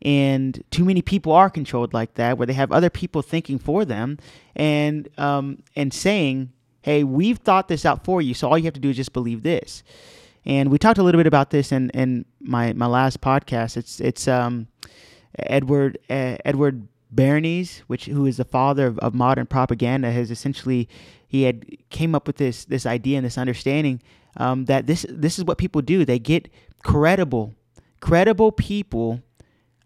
And 0.03 0.63
too 0.69 0.83
many 0.83 1.01
people 1.01 1.31
are 1.31 1.49
controlled 1.49 1.93
like 1.93 2.15
that, 2.15 2.37
where 2.37 2.45
they 2.45 2.53
have 2.53 2.71
other 2.71 2.89
people 2.89 3.21
thinking 3.21 3.57
for 3.57 3.85
them 3.85 4.19
and 4.55 5.07
um, 5.17 5.63
and 5.75 5.93
saying, 5.93 6.51
"Hey, 6.81 7.03
we've 7.03 7.37
thought 7.37 7.69
this 7.69 7.85
out 7.85 8.03
for 8.03 8.21
you, 8.21 8.33
so 8.33 8.49
all 8.49 8.57
you 8.57 8.65
have 8.65 8.73
to 8.73 8.81
do 8.81 8.89
is 8.89 8.97
just 8.97 9.13
believe 9.13 9.43
this." 9.43 9.81
And 10.45 10.69
we 10.69 10.77
talked 10.77 10.99
a 10.99 11.03
little 11.03 11.19
bit 11.19 11.27
about 11.27 11.51
this 11.51 11.71
in, 11.71 11.89
in 11.91 12.25
my, 12.41 12.73
my 12.73 12.85
last 12.85 13.21
podcast. 13.21 13.77
It's 13.77 14.01
it's 14.01 14.27
um, 14.27 14.67
Edward 15.39 15.97
uh, 16.09 16.35
Edward 16.43 16.87
Bernays, 17.13 17.79
which 17.87 18.05
who 18.05 18.25
is 18.25 18.37
the 18.37 18.45
father 18.45 18.87
of, 18.87 18.99
of 18.99 19.13
modern 19.13 19.45
propaganda, 19.45 20.11
has 20.11 20.31
essentially 20.31 20.89
he 21.25 21.43
had 21.43 21.65
came 21.89 22.13
up 22.13 22.27
with 22.27 22.37
this 22.37 22.65
this 22.65 22.85
idea 22.85 23.17
and 23.17 23.25
this 23.25 23.37
understanding 23.37 24.01
um, 24.35 24.65
that 24.65 24.85
this 24.85 25.05
this 25.09 25.39
is 25.39 25.45
what 25.45 25.57
people 25.57 25.81
do. 25.81 26.03
They 26.03 26.19
get 26.19 26.49
credible 26.83 27.53
credible 28.01 28.51
people 28.51 29.21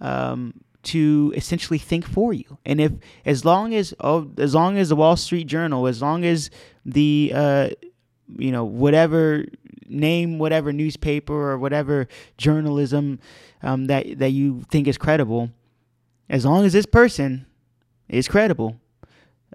um, 0.01 0.54
to 0.84 1.34
essentially 1.36 1.77
think 1.77 2.06
for 2.06 2.34
you. 2.34 2.58
And 2.66 2.80
if 2.80 2.92
as 3.25 3.44
long 3.44 3.74
as 3.74 3.94
oh, 4.00 4.32
as 4.38 4.56
long 4.56 4.77
as 4.77 4.89
the 4.89 4.96
Wall 4.96 5.16
Street 5.16 5.46
Journal, 5.46 5.88
as 5.88 6.01
long 6.01 6.24
as 6.24 6.50
the 6.86 7.32
uh, 7.36 7.70
you 8.38 8.51
know 8.51 8.63
whatever 8.63 9.46
name 9.89 10.38
whatever 10.38 10.74
newspaper 10.74 11.34
or 11.34 11.58
whatever 11.58 12.08
journalism 12.38 13.20
um, 13.63 13.86
that 13.86 14.20
that 14.20 14.32
you 14.32 14.63
think 14.70 14.88
is 14.88 14.98
credible. 14.98 15.51
As 16.30 16.46
long 16.46 16.66
as 16.66 16.74
this 16.74 16.86
person 16.86 17.46
is 18.10 18.27
credible, 18.27 18.80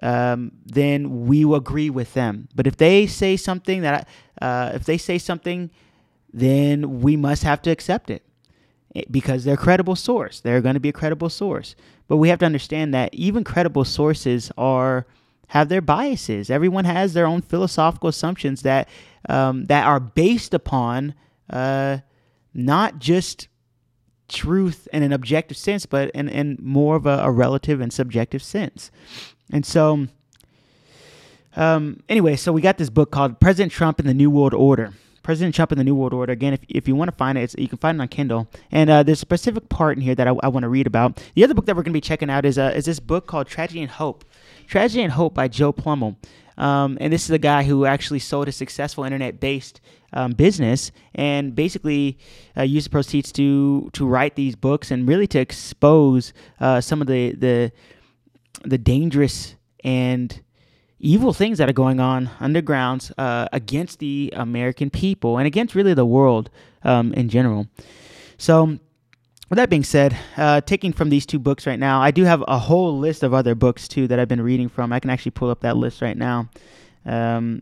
um, 0.01 0.51
then 0.65 1.27
we 1.27 1.45
will 1.45 1.55
agree 1.55 1.89
with 1.89 2.13
them. 2.13 2.47
But 2.55 2.65
if 2.65 2.77
they 2.77 3.05
say 3.05 3.37
something 3.37 3.81
that, 3.81 4.07
uh, 4.41 4.71
if 4.73 4.85
they 4.85 4.97
say 4.97 5.19
something, 5.19 5.69
then 6.33 7.01
we 7.01 7.15
must 7.15 7.43
have 7.43 7.61
to 7.63 7.69
accept 7.69 8.09
it 8.09 8.23
because 9.09 9.43
they're 9.43 9.55
a 9.55 9.57
credible 9.57 9.95
source. 9.95 10.39
They're 10.39 10.61
going 10.61 10.75
to 10.75 10.79
be 10.79 10.89
a 10.89 10.93
credible 10.93 11.29
source. 11.29 11.75
But 12.07 12.17
we 12.17 12.29
have 12.29 12.39
to 12.39 12.45
understand 12.45 12.93
that 12.93 13.13
even 13.13 13.43
credible 13.43 13.85
sources 13.85 14.51
are 14.57 15.05
have 15.47 15.69
their 15.69 15.81
biases. 15.81 16.49
Everyone 16.49 16.85
has 16.85 17.13
their 17.13 17.25
own 17.25 17.41
philosophical 17.41 18.09
assumptions 18.09 18.61
that 18.63 18.87
um, 19.29 19.65
that 19.65 19.85
are 19.85 19.99
based 19.99 20.53
upon 20.53 21.13
uh, 21.49 21.99
not 22.53 22.99
just 22.99 23.47
truth 24.27 24.87
in 24.91 25.03
an 25.03 25.11
objective 25.11 25.57
sense, 25.57 25.85
but 25.85 26.09
in, 26.11 26.27
in 26.29 26.57
more 26.61 26.95
of 26.95 27.05
a, 27.05 27.19
a 27.23 27.31
relative 27.31 27.81
and 27.81 27.93
subjective 27.93 28.41
sense. 28.41 28.91
And 29.51 29.65
so, 29.65 30.07
um, 31.55 32.01
anyway, 32.09 32.35
so 32.35 32.51
we 32.51 32.61
got 32.61 32.77
this 32.77 32.89
book 32.89 33.11
called 33.11 33.39
President 33.39 33.71
Trump 33.71 33.99
and 33.99 34.07
the 34.07 34.13
New 34.13 34.29
World 34.29 34.53
Order. 34.53 34.93
President 35.23 35.55
Trump 35.55 35.71
and 35.71 35.79
the 35.79 35.83
New 35.83 35.95
World 35.95 36.13
Order. 36.13 36.33
Again, 36.33 36.53
if, 36.53 36.59
if 36.69 36.87
you 36.87 36.95
want 36.95 37.09
to 37.09 37.17
find 37.17 37.37
it, 37.37 37.57
you 37.57 37.67
can 37.67 37.77
find 37.77 37.97
it 37.97 38.01
on 38.01 38.07
Kindle. 38.09 38.47
And 38.71 38.89
uh, 38.89 39.03
there's 39.03 39.19
a 39.19 39.21
specific 39.21 39.69
part 39.69 39.97
in 39.97 40.03
here 40.03 40.15
that 40.15 40.27
I, 40.27 40.35
I 40.43 40.49
want 40.49 40.63
to 40.63 40.69
read 40.69 40.85
about. 40.85 41.23
The 41.33 41.43
other 41.43 41.53
book 41.53 41.65
that 41.65 41.75
we're 41.75 41.83
going 41.83 41.93
to 41.93 41.97
be 41.97 42.01
checking 42.01 42.29
out 42.29 42.45
is 42.45 42.57
uh, 42.57 42.73
is 42.75 42.85
this 42.85 42.99
book 42.99 43.25
called 43.25 43.47
Tragedy 43.47 43.81
and 43.81 43.89
Hope. 43.89 44.25
Tragedy 44.67 45.01
and 45.01 45.13
Hope 45.13 45.33
by 45.33 45.47
Joe 45.47 45.71
Plummer. 45.71 46.15
Um, 46.57 46.97
and 47.01 47.11
this 47.11 47.23
is 47.23 47.31
a 47.31 47.39
guy 47.39 47.63
who 47.63 47.85
actually 47.85 48.19
sold 48.19 48.47
a 48.47 48.51
successful 48.51 49.03
internet-based 49.03 49.81
um, 50.13 50.33
business 50.33 50.91
and 51.15 51.55
basically 51.55 52.19
uh, 52.55 52.61
used 52.61 52.85
the 52.85 52.91
proceeds 52.91 53.31
to 53.33 53.89
to 53.93 54.05
write 54.05 54.35
these 54.35 54.55
books 54.55 54.91
and 54.91 55.07
really 55.07 55.27
to 55.27 55.39
expose 55.39 56.33
uh, 56.59 56.79
some 56.79 57.01
of 57.01 57.07
the 57.07 57.31
the 57.33 57.71
the 58.63 58.77
dangerous 58.77 59.55
and 59.83 60.41
evil 61.03 61.33
things 61.33 61.57
that 61.57 61.69
are 61.69 61.73
going 61.73 61.99
on 61.99 62.29
underground 62.39 63.11
uh, 63.17 63.47
against 63.51 63.99
the 63.99 64.33
American 64.35 64.89
people 64.89 65.37
and 65.37 65.45
against 65.45 65.75
really 65.75 65.93
the 65.93 66.05
world 66.05 66.49
um, 66.83 67.13
in 67.13 67.27
general. 67.29 67.67
So 68.37 68.79
with 69.49 69.57
that 69.57 69.69
being 69.69 69.83
said, 69.83 70.17
uh, 70.37 70.61
taking 70.61 70.93
from 70.93 71.09
these 71.09 71.25
two 71.25 71.39
books 71.39 71.67
right 71.67 71.77
now, 71.77 72.01
I 72.01 72.11
do 72.11 72.23
have 72.23 72.43
a 72.47 72.57
whole 72.57 72.97
list 72.97 73.21
of 73.21 73.33
other 73.33 73.53
books 73.53 73.87
too 73.87 74.07
that 74.07 74.17
I've 74.17 74.29
been 74.29 74.41
reading 74.41 74.69
from. 74.69 74.93
I 74.93 74.99
can 74.99 75.09
actually 75.09 75.31
pull 75.31 75.49
up 75.49 75.59
that 75.59 75.75
list 75.75 76.01
right 76.01 76.17
now. 76.17 76.49
Um, 77.05 77.61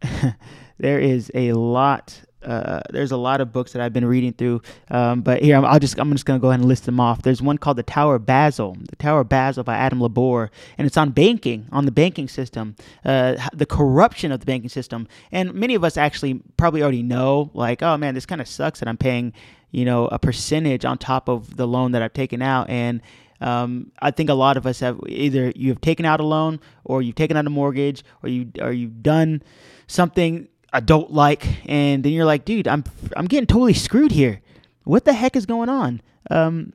there 0.78 1.00
is 1.00 1.30
a 1.34 1.52
lot. 1.52 2.22
Uh, 2.44 2.80
there's 2.90 3.12
a 3.12 3.16
lot 3.16 3.40
of 3.40 3.52
books 3.52 3.72
that 3.72 3.82
I've 3.82 3.92
been 3.92 4.04
reading 4.04 4.32
through, 4.32 4.62
um, 4.90 5.22
but 5.22 5.42
here 5.42 5.56
I'll 5.56 5.78
just 5.78 5.98
I'm 5.98 6.10
just 6.12 6.26
gonna 6.26 6.38
go 6.38 6.48
ahead 6.48 6.60
and 6.60 6.68
list 6.68 6.86
them 6.86 7.00
off. 7.00 7.22
There's 7.22 7.42
one 7.42 7.58
called 7.58 7.76
The 7.76 7.82
Tower 7.82 8.16
of 8.16 8.26
Babel, 8.26 8.76
The 8.90 8.96
Tower 8.96 9.20
of 9.20 9.28
Babel 9.28 9.62
by 9.62 9.76
Adam 9.76 10.00
LeBor, 10.00 10.48
and 10.78 10.86
it's 10.86 10.96
on 10.96 11.10
banking, 11.10 11.66
on 11.72 11.84
the 11.84 11.92
banking 11.92 12.28
system, 12.28 12.76
uh, 13.04 13.36
the 13.52 13.66
corruption 13.66 14.32
of 14.32 14.40
the 14.40 14.46
banking 14.46 14.70
system, 14.70 15.08
and 15.30 15.54
many 15.54 15.74
of 15.74 15.84
us 15.84 15.96
actually 15.96 16.42
probably 16.56 16.82
already 16.82 17.02
know, 17.02 17.50
like, 17.54 17.82
oh 17.82 17.96
man, 17.96 18.14
this 18.14 18.26
kind 18.26 18.40
of 18.40 18.48
sucks 18.48 18.80
that 18.80 18.88
I'm 18.88 18.98
paying 18.98 19.32
you 19.72 19.86
know, 19.86 20.06
a 20.06 20.18
percentage 20.18 20.84
on 20.84 20.98
top 20.98 21.28
of 21.28 21.56
the 21.56 21.66
loan 21.66 21.92
that 21.92 22.02
I've 22.02 22.12
taken 22.12 22.42
out. 22.42 22.68
And 22.68 23.00
um, 23.40 23.90
I 24.00 24.12
think 24.12 24.30
a 24.30 24.34
lot 24.34 24.56
of 24.56 24.66
us 24.66 24.80
have 24.80 25.00
either 25.08 25.52
you 25.56 25.70
have 25.70 25.80
taken 25.80 26.04
out 26.04 26.20
a 26.20 26.24
loan 26.24 26.60
or 26.84 27.02
you've 27.02 27.16
taken 27.16 27.36
out 27.36 27.46
a 27.46 27.50
mortgage 27.50 28.04
or 28.22 28.28
you 28.28 28.52
or 28.60 28.70
you've 28.70 29.02
done 29.02 29.42
something 29.88 30.46
adult 30.72 31.10
like, 31.10 31.46
and 31.68 32.02
then 32.04 32.12
you're 32.12 32.24
like, 32.24 32.44
dude, 32.44 32.68
I'm 32.68 32.84
I'm 33.16 33.26
getting 33.26 33.46
totally 33.46 33.74
screwed 33.74 34.12
here. 34.12 34.40
What 34.84 35.04
the 35.04 35.12
heck 35.12 35.36
is 35.36 35.46
going 35.46 35.68
on? 35.68 36.00
Um, 36.30 36.72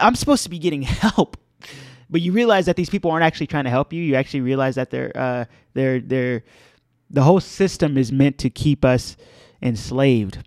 I'm 0.00 0.14
supposed 0.14 0.42
to 0.44 0.48
be 0.48 0.58
getting 0.58 0.82
help, 0.82 1.36
but 2.10 2.20
you 2.20 2.32
realize 2.32 2.66
that 2.66 2.76
these 2.76 2.90
people 2.90 3.10
aren't 3.10 3.24
actually 3.24 3.48
trying 3.48 3.64
to 3.64 3.70
help 3.70 3.92
you. 3.92 4.02
You 4.02 4.14
actually 4.14 4.40
realize 4.40 4.76
that 4.76 4.90
they're 4.90 5.12
uh, 5.14 5.44
they're 5.74 6.00
they're 6.00 6.44
the 7.10 7.22
whole 7.22 7.40
system 7.40 7.96
is 7.96 8.12
meant 8.12 8.38
to 8.38 8.50
keep 8.50 8.84
us 8.84 9.16
enslaved. 9.62 10.38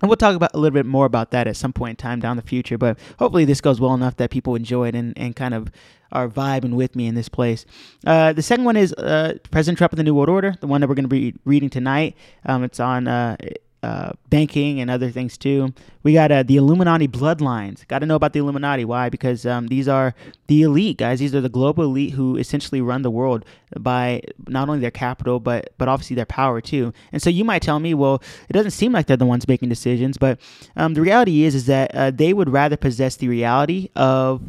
And 0.00 0.08
we'll 0.08 0.16
talk 0.16 0.34
about 0.34 0.54
a 0.54 0.58
little 0.58 0.74
bit 0.74 0.86
more 0.86 1.06
about 1.06 1.30
that 1.32 1.46
at 1.46 1.56
some 1.56 1.72
point 1.72 1.90
in 1.90 1.96
time 1.96 2.20
down 2.20 2.36
the 2.36 2.42
future. 2.42 2.78
But 2.78 2.98
hopefully, 3.18 3.44
this 3.44 3.60
goes 3.60 3.80
well 3.80 3.94
enough 3.94 4.16
that 4.16 4.30
people 4.30 4.54
enjoy 4.54 4.88
it 4.88 4.94
and, 4.94 5.16
and 5.16 5.36
kind 5.36 5.54
of 5.54 5.70
are 6.12 6.28
vibing 6.28 6.74
with 6.74 6.96
me 6.96 7.06
in 7.06 7.14
this 7.14 7.28
place. 7.28 7.64
Uh, 8.06 8.32
the 8.32 8.42
second 8.42 8.64
one 8.64 8.76
is 8.76 8.92
uh, 8.94 9.34
President 9.50 9.78
Trump 9.78 9.92
and 9.92 9.98
the 9.98 10.02
New 10.04 10.14
World 10.14 10.28
Order, 10.28 10.56
the 10.60 10.66
one 10.66 10.80
that 10.80 10.88
we're 10.88 10.94
going 10.94 11.04
to 11.04 11.08
be 11.08 11.34
reading 11.44 11.70
tonight. 11.70 12.16
Um, 12.44 12.64
it's 12.64 12.80
on 12.80 13.06
uh, 13.06 13.36
uh, 13.82 14.12
banking 14.28 14.80
and 14.80 14.90
other 14.90 15.10
things 15.10 15.38
too. 15.38 15.72
We 16.02 16.12
got 16.12 16.30
uh, 16.30 16.42
the 16.42 16.56
Illuminati 16.56 17.08
bloodlines. 17.08 17.86
Got 17.88 18.00
to 18.00 18.06
know 18.06 18.14
about 18.14 18.32
the 18.32 18.38
Illuminati. 18.38 18.84
Why? 18.84 19.08
Because 19.08 19.46
um, 19.46 19.68
these 19.68 19.88
are 19.88 20.14
the 20.48 20.62
elite 20.62 20.98
guys. 20.98 21.18
These 21.18 21.34
are 21.34 21.40
the 21.40 21.48
global 21.48 21.84
elite 21.84 22.12
who 22.12 22.36
essentially 22.36 22.80
run 22.80 23.02
the 23.02 23.10
world 23.10 23.44
by 23.78 24.22
not 24.48 24.68
only 24.68 24.80
their 24.80 24.90
capital 24.90 25.40
but 25.40 25.72
but 25.78 25.88
obviously 25.88 26.16
their 26.16 26.26
power 26.26 26.60
too. 26.60 26.92
And 27.12 27.22
so 27.22 27.30
you 27.30 27.44
might 27.44 27.62
tell 27.62 27.80
me, 27.80 27.94
well, 27.94 28.22
it 28.48 28.52
doesn't 28.52 28.72
seem 28.72 28.92
like 28.92 29.06
they're 29.06 29.16
the 29.16 29.26
ones 29.26 29.48
making 29.48 29.70
decisions, 29.70 30.18
but 30.18 30.38
um, 30.76 30.94
the 30.94 31.00
reality 31.00 31.44
is 31.44 31.54
is 31.54 31.66
that 31.66 31.94
uh, 31.94 32.10
they 32.10 32.32
would 32.32 32.50
rather 32.50 32.76
possess 32.76 33.16
the 33.16 33.28
reality 33.28 33.88
of 33.96 34.42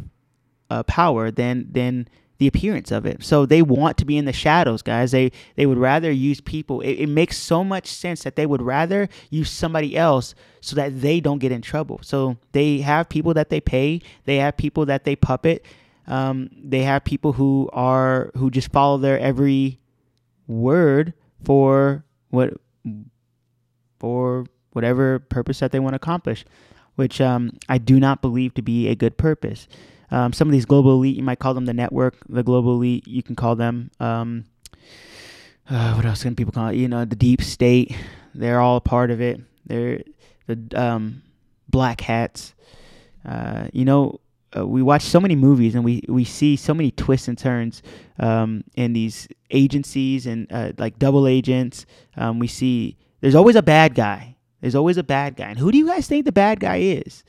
uh, 0.69 0.83
power 0.83 1.31
than 1.31 1.67
than 1.71 2.07
the 2.41 2.47
appearance 2.47 2.89
of 2.89 3.05
it. 3.05 3.23
So 3.23 3.45
they 3.45 3.61
want 3.61 3.99
to 3.99 4.05
be 4.05 4.17
in 4.17 4.25
the 4.25 4.33
shadows, 4.33 4.81
guys. 4.81 5.11
They 5.11 5.31
they 5.57 5.67
would 5.67 5.77
rather 5.77 6.09
use 6.09 6.41
people. 6.41 6.81
It, 6.81 6.93
it, 6.93 7.07
makes 7.07 7.37
so 7.37 7.63
much 7.63 7.85
sense 7.85 8.23
that 8.23 8.35
they 8.35 8.47
would 8.47 8.63
rather 8.63 9.09
use 9.29 9.51
somebody 9.51 9.95
else 9.95 10.33
so 10.59 10.75
that 10.75 11.01
they 11.01 11.19
don't 11.19 11.37
get 11.37 11.51
in 11.51 11.61
trouble. 11.61 11.99
So 12.01 12.37
they 12.51 12.79
have 12.79 13.09
people 13.09 13.35
that 13.35 13.51
they 13.51 13.61
pay. 13.61 14.01
They 14.25 14.37
have 14.37 14.57
people 14.57 14.87
that 14.87 15.03
they 15.03 15.15
puppet. 15.15 15.63
Um, 16.07 16.49
they 16.57 16.81
have 16.81 17.03
people 17.03 17.33
who 17.33 17.69
are 17.73 18.31
who 18.35 18.49
just 18.49 18.71
follow 18.71 18.97
their 18.97 19.19
every 19.19 19.79
word 20.47 21.13
for 21.43 22.03
what 22.31 22.53
for 23.99 24.47
whatever 24.71 25.19
purpose 25.19 25.59
that 25.59 25.71
they 25.71 25.79
want 25.79 25.93
to 25.93 25.97
accomplish, 25.97 26.43
which 26.95 27.21
um, 27.21 27.51
I 27.69 27.77
do 27.77 27.99
not 27.99 28.23
believe 28.23 28.55
to 28.55 28.63
be 28.63 28.87
a 28.87 28.95
good 28.95 29.15
purpose. 29.15 29.67
Um, 30.11 30.33
some 30.33 30.47
of 30.47 30.51
these 30.51 30.65
global 30.65 30.93
elite, 30.93 31.15
you 31.15 31.23
might 31.23 31.39
call 31.39 31.53
them 31.53 31.65
the 31.65 31.73
network. 31.73 32.15
The 32.27 32.43
global 32.43 32.73
elite, 32.73 33.07
you 33.07 33.23
can 33.23 33.35
call 33.35 33.55
them. 33.55 33.91
Um, 33.99 34.45
uh, 35.69 35.93
what 35.93 36.05
else 36.05 36.23
can 36.23 36.35
people 36.35 36.51
call 36.51 36.67
it? 36.67 36.75
You 36.75 36.87
know, 36.87 37.05
the 37.05 37.15
deep 37.15 37.41
state. 37.41 37.95
They're 38.35 38.59
all 38.59 38.77
a 38.77 38.81
part 38.81 39.09
of 39.11 39.21
it. 39.21 39.39
They're 39.65 40.01
the 40.47 40.59
um, 40.75 41.23
black 41.69 42.01
hats. 42.01 42.53
Uh, 43.27 43.67
you 43.71 43.85
know, 43.85 44.19
uh, 44.55 44.67
we 44.67 44.81
watch 44.81 45.03
so 45.03 45.19
many 45.19 45.35
movies 45.35 45.75
and 45.75 45.85
we, 45.85 46.03
we 46.09 46.25
see 46.25 46.55
so 46.55 46.73
many 46.73 46.91
twists 46.91 47.27
and 47.27 47.37
turns 47.37 47.81
um, 48.19 48.63
in 48.75 48.93
these 48.93 49.27
agencies 49.49 50.25
and 50.25 50.51
uh, 50.51 50.73
like 50.77 50.99
double 50.99 51.27
agents. 51.27 51.85
Um, 52.17 52.39
we 52.39 52.47
see 52.47 52.97
there's 53.21 53.35
always 53.35 53.55
a 53.55 53.61
bad 53.61 53.95
guy. 53.95 54.35
There's 54.59 54.75
always 54.75 54.97
a 54.97 55.03
bad 55.03 55.35
guy. 55.35 55.49
And 55.49 55.59
who 55.59 55.71
do 55.71 55.77
you 55.77 55.87
guys 55.87 56.07
think 56.07 56.25
the 56.25 56.31
bad 56.31 56.59
guy 56.59 56.77
is? 56.77 57.23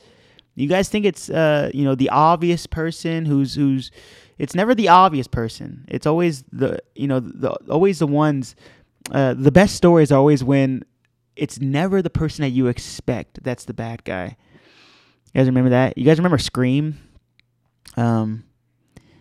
You 0.54 0.68
guys 0.68 0.88
think 0.88 1.06
it's 1.06 1.30
uh, 1.30 1.70
you 1.72 1.84
know 1.84 1.94
the 1.94 2.10
obvious 2.10 2.66
person 2.66 3.24
who's 3.24 3.54
who's 3.54 3.90
it's 4.38 4.54
never 4.54 4.74
the 4.74 4.88
obvious 4.88 5.26
person. 5.26 5.84
It's 5.88 6.06
always 6.06 6.44
the 6.52 6.78
you 6.94 7.06
know 7.06 7.20
the 7.20 7.50
always 7.70 7.98
the 7.98 8.06
ones 8.06 8.54
uh, 9.10 9.34
the 9.34 9.52
best 9.52 9.74
stories 9.74 10.12
are 10.12 10.18
always 10.18 10.44
when 10.44 10.84
it's 11.36 11.60
never 11.60 12.02
the 12.02 12.10
person 12.10 12.42
that 12.42 12.50
you 12.50 12.66
expect 12.66 13.42
that's 13.42 13.64
the 13.64 13.74
bad 13.74 14.04
guy. 14.04 14.36
You 15.32 15.40
guys 15.40 15.46
remember 15.46 15.70
that? 15.70 15.96
You 15.96 16.04
guys 16.04 16.18
remember 16.18 16.38
Scream? 16.38 16.98
Um, 17.96 18.44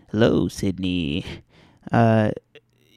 hello, 0.09 0.49
Sydney. 0.49 1.25
Uh, 1.91 2.31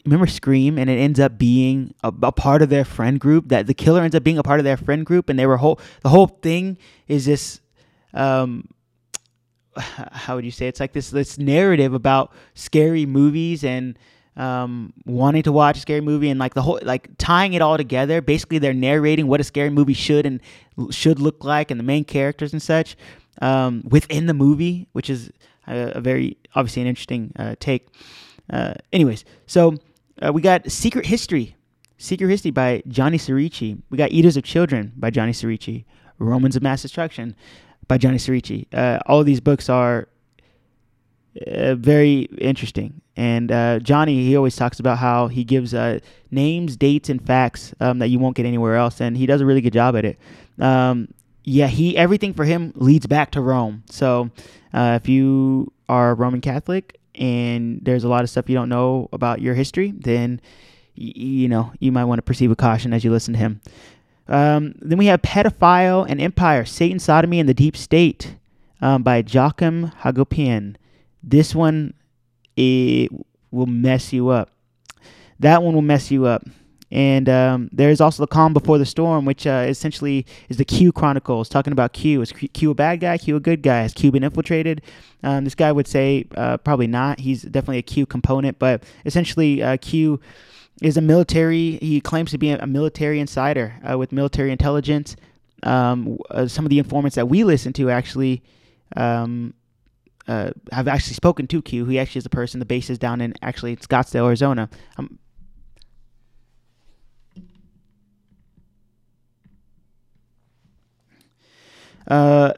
remember 0.05 0.27
Scream, 0.27 0.79
and 0.79 0.91
it 0.91 0.99
ends 0.99 1.21
up 1.21 1.39
being 1.39 1.95
a, 2.03 2.13
a, 2.23 2.33
part 2.33 2.63
of 2.63 2.69
their 2.69 2.85
friend 2.85 3.21
group. 3.21 3.49
That 3.49 3.67
the 3.67 3.75
killer 3.75 4.03
ends 4.03 4.17
up 4.17 4.25
being 4.25 4.39
a 4.39 4.43
part 4.43 4.61
of 4.61 4.65
their 4.65 4.77
friend 4.77 5.07
group, 5.07 5.29
and 5.29 5.39
they 5.39 5.47
were 5.47 5.57
whole. 5.57 5.81
The 6.03 6.09
whole 6.09 6.27
thing 6.27 6.77
is 7.07 7.27
this 7.27 7.61
um, 8.15 8.69
how 9.77 10.37
would 10.37 10.45
you 10.45 10.51
say 10.51 10.69
it's 10.69 10.81
like 10.81 10.93
this 10.93 11.11
this 11.11 11.39
narrative 11.39 11.95
about 11.95 12.33
scary 12.55 13.07
movies 13.07 13.65
and 13.65 13.99
um, 14.37 14.93
wanting 15.05 15.43
to 15.45 15.53
watch 15.53 15.77
a 15.77 15.81
scary 15.81 16.01
movie 16.01 16.29
and 16.29 16.41
like 16.41 16.55
the 16.55 16.63
whole 16.63 16.81
like 16.83 17.09
tying 17.19 17.55
it 17.55 17.63
all 17.63 17.77
together. 17.77 18.21
Basically, 18.21 18.59
they're 18.59 18.75
narrating 18.75 19.27
what 19.27 19.41
a 19.41 19.45
scary 19.45 19.71
movie 19.71 19.95
should 19.95 20.27
and 20.27 20.41
should 20.91 21.19
look 21.19 21.45
like, 21.45 21.71
and 21.71 21.79
the 21.79 21.85
main 21.85 22.05
characters 22.05 22.53
and 22.53 22.61
such 22.61 22.97
um, 23.43 23.83
within 23.89 24.27
the 24.27 24.35
movie, 24.35 24.89
which 24.93 25.09
is 25.09 25.31
a, 25.67 25.93
a 25.95 26.01
very 26.01 26.37
obviously 26.55 26.83
an 26.83 26.89
interesting 26.89 27.33
uh, 27.37 27.55
take. 27.61 27.89
Uh, 28.51 28.75
anyways, 28.93 29.25
so 29.47 29.77
uh, 30.21 30.33
we 30.33 30.43
got 30.43 30.71
Secret 30.71 31.07
History, 31.07 31.57
Secret 31.97 32.29
History 32.29 32.51
by 32.51 32.83
Johnny 32.89 33.19
Cirucci. 33.19 33.81
We 33.91 33.99
got 33.99 34.11
Eaters 34.11 34.37
of 34.37 34.43
Children 34.43 34.93
by 34.97 35.11
Johnny 35.11 35.33
Cirucci. 35.33 35.85
Romans 36.19 36.55
of 36.55 36.63
Mass 36.63 36.83
Destruction 36.83 37.35
by 37.89 37.99
Johnny 37.99 38.19
Cirucci. 38.19 38.67
Uh, 38.73 38.99
all 39.07 39.25
these 39.25 39.41
books 39.41 39.69
are 39.69 40.09
uh, 41.47 41.75
very 41.75 42.23
interesting. 42.39 43.01
And 43.17 43.53
uh, 43.53 43.79
Johnny, 43.81 44.25
he 44.25 44.37
always 44.37 44.57
talks 44.57 44.81
about 44.81 44.99
how 44.99 45.29
he 45.29 45.45
gives 45.45 45.73
uh, 45.75 46.01
names, 46.31 46.77
dates, 46.77 47.09
and 47.09 47.25
facts 47.25 47.75
um, 47.81 47.99
that 48.01 48.09
you 48.09 48.19
won't 48.19 48.37
get 48.37 48.47
anywhere 48.47 48.77
else, 48.77 49.01
and 49.01 49.17
he 49.17 49.27
does 49.27 49.41
a 49.41 49.47
really 49.47 49.61
good 49.61 49.73
job 49.73 49.97
at 49.97 50.05
it. 50.05 50.19
Um, 50.59 51.09
yeah, 51.45 51.67
he 51.67 51.97
everything 51.97 52.33
for 52.33 52.45
him 52.45 52.73
leads 52.75 53.07
back 53.07 53.31
to 53.33 53.41
Rome. 53.41 53.85
So 53.91 54.31
uh, 54.73 54.99
if 55.01 55.09
you 55.09 55.73
are 55.89 56.13
a 56.13 56.15
Roman 56.15 56.41
Catholic 56.41 56.99
and 57.15 57.81
there's 57.83 58.03
a 58.03 58.09
lot 58.09 58.25
of 58.25 58.31
stuff 58.31 58.49
you 58.49 58.55
don't 58.55 58.69
know 58.69 59.09
about 59.13 59.41
your 59.43 59.55
history, 59.55 59.93
then 59.93 60.41
y- 60.97 61.13
you 61.15 61.49
know 61.49 61.73
you 61.79 61.93
might 61.93 62.05
want 62.05 62.19
to 62.19 62.23
proceed 62.23 62.49
with 62.49 62.59
caution 62.59 62.93
as 62.93 63.05
you 63.05 63.11
listen 63.11 63.35
to 63.35 63.39
him. 63.39 63.61
Um, 64.27 64.75
then 64.81 64.99
we 64.99 65.07
have 65.07 65.23
Pedophile 65.23 66.07
and 66.09 66.21
Empire, 66.21 66.65
Satan, 66.65 66.99
Sodomy, 66.99 67.41
and 67.41 67.49
the 67.49 67.55
Deep 67.55 67.77
State 67.77 68.37
um, 68.81 69.03
by 69.03 69.23
Joachim 69.23 69.93
Hagopian. 70.03 70.77
This 71.23 71.55
one 71.55 71.95
it 72.57 73.11
will 73.51 73.67
mess 73.67 74.13
you 74.13 74.29
up. 74.29 74.51
That 75.41 75.63
one 75.63 75.75
will 75.75 75.83
mess 75.83 76.11
you 76.11 76.27
up. 76.27 76.45
And 76.91 77.29
um, 77.29 77.71
there's 77.73 78.01
also 78.01 78.23
the 78.23 78.29
calm 78.29 78.53
before 78.53 78.79
the 78.79 78.87
storm, 78.87 79.25
which 79.25 79.49
uh, 79.49 79.67
essentially 79.69 80.27
is 80.49 80.59
the 80.59 80.65
Q 80.65 80.93
Chronicles, 80.93 81.49
talking 81.49 81.73
about 81.73 81.93
Q. 81.93 82.23
Is 82.23 82.31
Q 82.31 82.71
a 82.71 82.75
bad 82.75 83.01
guy? 83.01 83.19
Q 83.19 83.35
a 83.37 83.41
good 83.41 83.63
guy? 83.63 83.81
Has 83.83 83.93
Q 83.93 84.13
been 84.13 84.23
infiltrated? 84.23 84.81
Um, 85.25 85.43
this 85.43 85.57
guy 85.57 85.73
would 85.73 85.89
say 85.89 86.27
uh, 86.37 86.59
probably 86.59 86.87
not. 86.87 87.19
He's 87.19 87.43
definitely 87.43 87.79
a 87.79 87.83
Q 87.83 88.07
component, 88.07 88.61
but 88.61 88.85
essentially 89.05 89.61
uh, 89.61 89.77
Q 89.79 90.21
is 90.83 90.97
a 90.97 91.01
military. 91.01 91.79
He 91.79 92.01
claims 92.01 92.31
to 92.33 92.39
be 92.39 92.51
a, 92.51 92.67
military 92.67 93.21
insider 93.21 93.75
uh, 93.89 93.99
with 93.99 94.13
military 94.13 94.51
intelligence. 94.51 95.17
Um, 95.63 96.19
uh, 96.31 96.47
some 96.47 96.67
of 96.67 96.71
the 96.71 96.79
informants 96.79 97.15
that 97.17 97.29
we 97.29 97.45
listen 97.45 97.73
to 97.75 97.91
actually 97.91 98.43
um, 98.97 99.55
uh, 100.27 100.51
have 100.73 100.89
actually 100.89 101.15
spoken 101.15 101.47
to 101.49 101.63
Q. 101.63 101.87
He 101.87 101.99
actually 101.99 102.21
is 102.21 102.27
a 102.27 102.31
person. 102.31 102.61
The 102.61 102.67
base 102.67 102.91
is 102.91 102.99
down 102.99 103.21
in 103.21 103.35
actually 103.43 103.77
Scottsdale, 103.77 104.27
Arizona. 104.27 104.69
Um, 104.99 105.19
uh, 112.09 112.53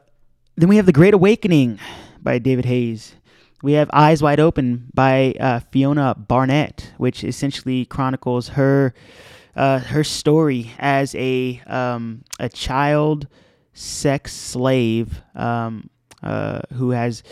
then 0.55 0.69
we 0.69 0.77
have 0.77 0.85
The 0.85 0.91
Great 0.91 1.13
Awakening 1.13 1.79
by 2.21 2.39
David 2.39 2.65
Hayes. 2.65 3.15
We 3.63 3.73
have 3.73 3.89
Eyes 3.91 4.21
Wide 4.21 4.39
Open 4.39 4.89
by 4.93 5.33
uh, 5.39 5.59
Fiona 5.71 6.15
Barnett, 6.15 6.91
which 6.97 7.23
essentially 7.23 7.85
chronicles 7.85 8.49
her 8.49 8.93
uh, 9.55 9.79
her 9.79 10.03
story 10.03 10.71
as 10.77 11.15
a 11.15 11.61
um, 11.65 12.23
a 12.39 12.49
child 12.49 13.27
sex 13.73 14.33
slave 14.33 15.21
um, 15.35 15.89
uh, 16.21 16.61
who 16.73 16.91
has 16.91 17.23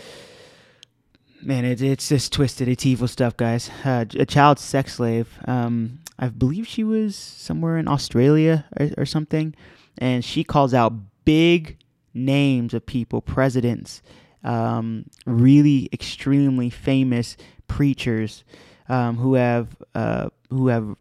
man, 1.42 1.64
it, 1.64 1.80
it's 1.80 2.08
just 2.08 2.32
twisted. 2.32 2.66
It's 2.68 2.84
evil 2.84 3.08
stuff, 3.08 3.36
guys. 3.36 3.70
Uh, 3.84 4.04
a 4.18 4.26
child 4.26 4.58
sex 4.58 4.94
slave. 4.94 5.28
Um, 5.46 6.00
I 6.18 6.28
believe 6.28 6.66
she 6.66 6.82
was 6.82 7.14
somewhere 7.14 7.78
in 7.78 7.86
Australia 7.86 8.64
or, 8.78 8.90
or 8.98 9.06
something, 9.06 9.54
and 9.98 10.24
she 10.24 10.42
calls 10.42 10.74
out 10.74 10.92
big 11.24 11.78
names 12.12 12.74
of 12.74 12.84
people, 12.86 13.20
presidents, 13.20 14.02
um, 14.44 15.06
really 15.24 15.88
extremely 15.92 16.70
famous 16.70 17.36
preachers 17.68 18.44
um, 18.88 19.16
who 19.16 19.34
have 19.34 19.76
uh, 19.94 20.28
who 20.50 20.68
have 20.68 20.96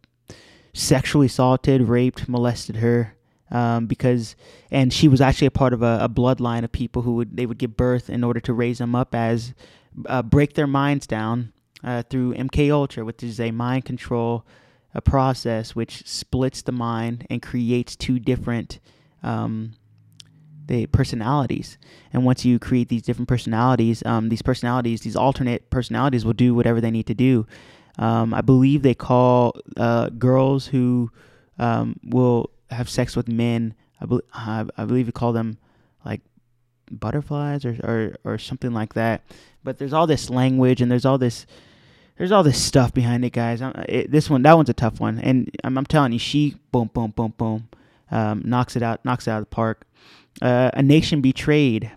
sexually 0.74 1.28
assaulted, 1.28 1.84
raped, 1.84 2.28
molested 2.28 2.78
her. 2.78 3.14
Um, 3.52 3.86
because 3.86 4.36
and 4.72 4.92
she 4.92 5.08
was 5.08 5.22
actually 5.22 5.48
a 5.48 5.52
part 5.52 5.72
of 5.72 5.84
a, 5.84 6.00
a, 6.02 6.10
bloodline 6.10 6.64
of 6.64 6.72
people 6.72 7.04
who 7.04 7.14
would 7.14 7.38
they 7.38 7.46
would 7.46 7.60
give 7.60 7.78
birth 7.78 8.10
in 8.10 8.24
order 8.24 8.40
to 8.40 8.54
raise 8.54 8.80
them 8.80 8.96
up 8.96 9.14
as 9.14 9.54
uh, 10.08 10.24
break 10.24 10.56
their 10.56 10.66
minds 10.66 11.06
down 11.06 11.54
uh, 11.84 12.02
through 12.10 12.34
MK 12.34 12.72
Ultra, 12.72 13.06
which 13.06 13.22
is 13.22 13.40
a 13.40 13.52
mind 13.52 13.86
control 13.86 14.44
a 14.96 15.02
process 15.02 15.76
which 15.76 16.08
splits 16.08 16.62
the 16.62 16.72
mind 16.72 17.28
and 17.30 17.42
creates 17.42 17.96
two 17.96 18.18
different 18.18 18.80
um, 19.22 19.74
the 20.68 20.88
personalities. 20.88 21.78
And 22.12 22.26
once 22.26 22.46
you 22.46 22.60
create 22.60 22.90
these 22.90 23.02
different 23.02 23.28
personalities, 23.28 24.04
um, 24.06 24.30
these 24.30 24.42
personalities, 24.42 25.02
these 25.02 25.16
alternate 25.16 25.70
personalities, 25.70 26.26
will 26.26 26.34
do 26.34 26.54
whatever 26.54 26.82
they 26.82 26.92
need 26.92 27.08
to 27.08 27.14
do. 27.14 27.46
Um, 27.98 28.34
I 28.34 28.42
believe 28.42 28.82
they 28.82 28.96
call 28.96 29.56
uh, 29.78 30.10
girls 30.10 30.68
who 30.68 31.12
um, 31.60 32.00
will 32.04 32.50
have 32.70 32.90
sex 32.90 33.16
with 33.16 33.28
men. 33.28 33.76
I, 34.02 34.06
be- 34.06 34.22
I 34.34 34.86
believe 34.86 35.08
you 35.08 35.14
call 35.14 35.34
them 35.34 35.58
like 36.04 36.22
butterflies 36.92 37.66
or, 37.66 37.78
or 37.84 38.16
or 38.24 38.38
something 38.38 38.74
like 38.74 38.94
that. 38.94 39.24
But 39.64 39.78
there's 39.80 39.94
all 39.94 40.08
this 40.08 40.30
language 40.30 40.82
and 40.82 40.92
there's 40.92 41.06
all 41.06 41.18
this 41.18 41.46
there's 42.18 42.32
all 42.32 42.44
this 42.44 42.62
stuff 42.62 42.94
behind 42.94 43.26
it, 43.26 43.32
guys. 43.34 43.62
It, 43.90 44.12
this 44.12 44.30
one, 44.30 44.42
that 44.44 44.56
one's 44.56 44.70
a 44.70 44.74
tough 44.74 45.00
one, 45.00 45.20
and 45.20 45.50
I'm, 45.64 45.78
I'm 45.78 45.86
telling 45.86 46.14
you, 46.14 46.20
she 46.20 46.56
boom, 46.72 46.90
boom, 46.94 47.12
boom, 47.12 47.34
boom, 47.38 47.68
um, 48.12 48.42
knocks 48.46 48.76
it 48.76 48.84
out, 48.84 49.04
knocks 49.06 49.28
it 49.28 49.32
out 49.32 49.40
of 49.40 49.50
the 49.50 49.56
park. 49.56 49.86
Uh, 50.42 50.72
a 50.74 50.84
Nation 50.84 51.22
Betrayed. 51.22 51.92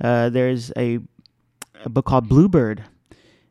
Uh, 0.00 0.28
there's 0.30 0.72
a, 0.76 0.98
a, 1.84 1.88
book 1.88 2.06
called 2.06 2.28
Bluebird. 2.28 2.84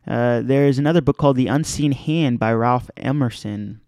Uh, 0.07 0.41
there's 0.41 0.77
another 0.77 1.01
book 1.01 1.17
called 1.17 1.35
The 1.37 1.47
Unseen 1.47 1.91
Hand 1.91 2.39
by 2.39 2.53
Ralph 2.53 2.89
Epperson. 2.97 3.79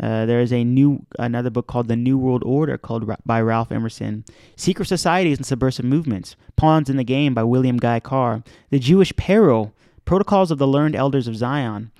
Uh, 0.00 0.26
there 0.26 0.40
is 0.40 0.52
a 0.52 0.62
new 0.62 1.04
another 1.18 1.50
book 1.50 1.66
called 1.66 1.88
The 1.88 1.96
New 1.96 2.16
World 2.16 2.44
Order 2.44 2.78
called 2.78 3.10
by 3.26 3.40
Ralph 3.40 3.70
Epperson. 3.70 4.26
Secret 4.56 4.86
Societies 4.86 5.38
and 5.38 5.46
Subversive 5.46 5.84
Movements. 5.84 6.36
Pawns 6.56 6.88
in 6.88 6.96
the 6.96 7.04
Game 7.04 7.34
by 7.34 7.42
William 7.42 7.78
Guy 7.78 8.00
Carr. 8.00 8.42
The 8.70 8.78
Jewish 8.78 9.14
Peril. 9.16 9.74
Protocols 10.04 10.50
of 10.50 10.58
the 10.58 10.66
Learned 10.66 10.96
Elders 10.96 11.26
of 11.26 11.36
Zion. 11.36 11.90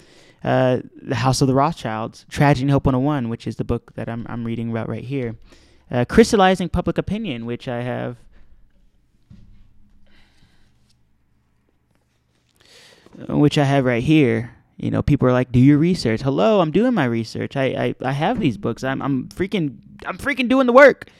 Uh, 0.44 0.78
the 1.02 1.16
House 1.16 1.40
of 1.40 1.48
the 1.48 1.54
Rothschilds. 1.54 2.24
Tragedy 2.28 2.64
and 2.64 2.70
Hope 2.70 2.86
101, 2.86 3.28
which 3.28 3.46
is 3.46 3.56
the 3.56 3.64
book 3.64 3.94
that 3.94 4.08
I'm, 4.08 4.26
I'm 4.28 4.44
reading 4.44 4.70
about 4.70 4.88
right 4.88 5.04
here. 5.04 5.36
Uh, 5.90 6.04
crystallizing 6.04 6.68
Public 6.68 6.98
Opinion, 6.98 7.46
which 7.46 7.66
I 7.66 7.82
have. 7.82 8.16
Which 13.28 13.58
I 13.58 13.64
have 13.64 13.84
right 13.84 14.02
here 14.02 14.54
you 14.78 14.92
know, 14.92 15.02
people 15.02 15.26
are 15.28 15.32
like, 15.32 15.50
"Do 15.50 15.58
your 15.58 15.76
research." 15.76 16.22
Hello, 16.22 16.60
I'm 16.60 16.70
doing 16.70 16.94
my 16.94 17.04
research. 17.04 17.56
I, 17.56 17.64
I, 17.64 17.94
I 18.00 18.12
have 18.12 18.38
these 18.38 18.56
books. 18.56 18.84
I'm, 18.84 19.02
I'm 19.02 19.28
freaking, 19.28 19.78
I'm 20.06 20.16
freaking 20.16 20.48
doing 20.48 20.66
the 20.66 20.72
work. 20.72 21.10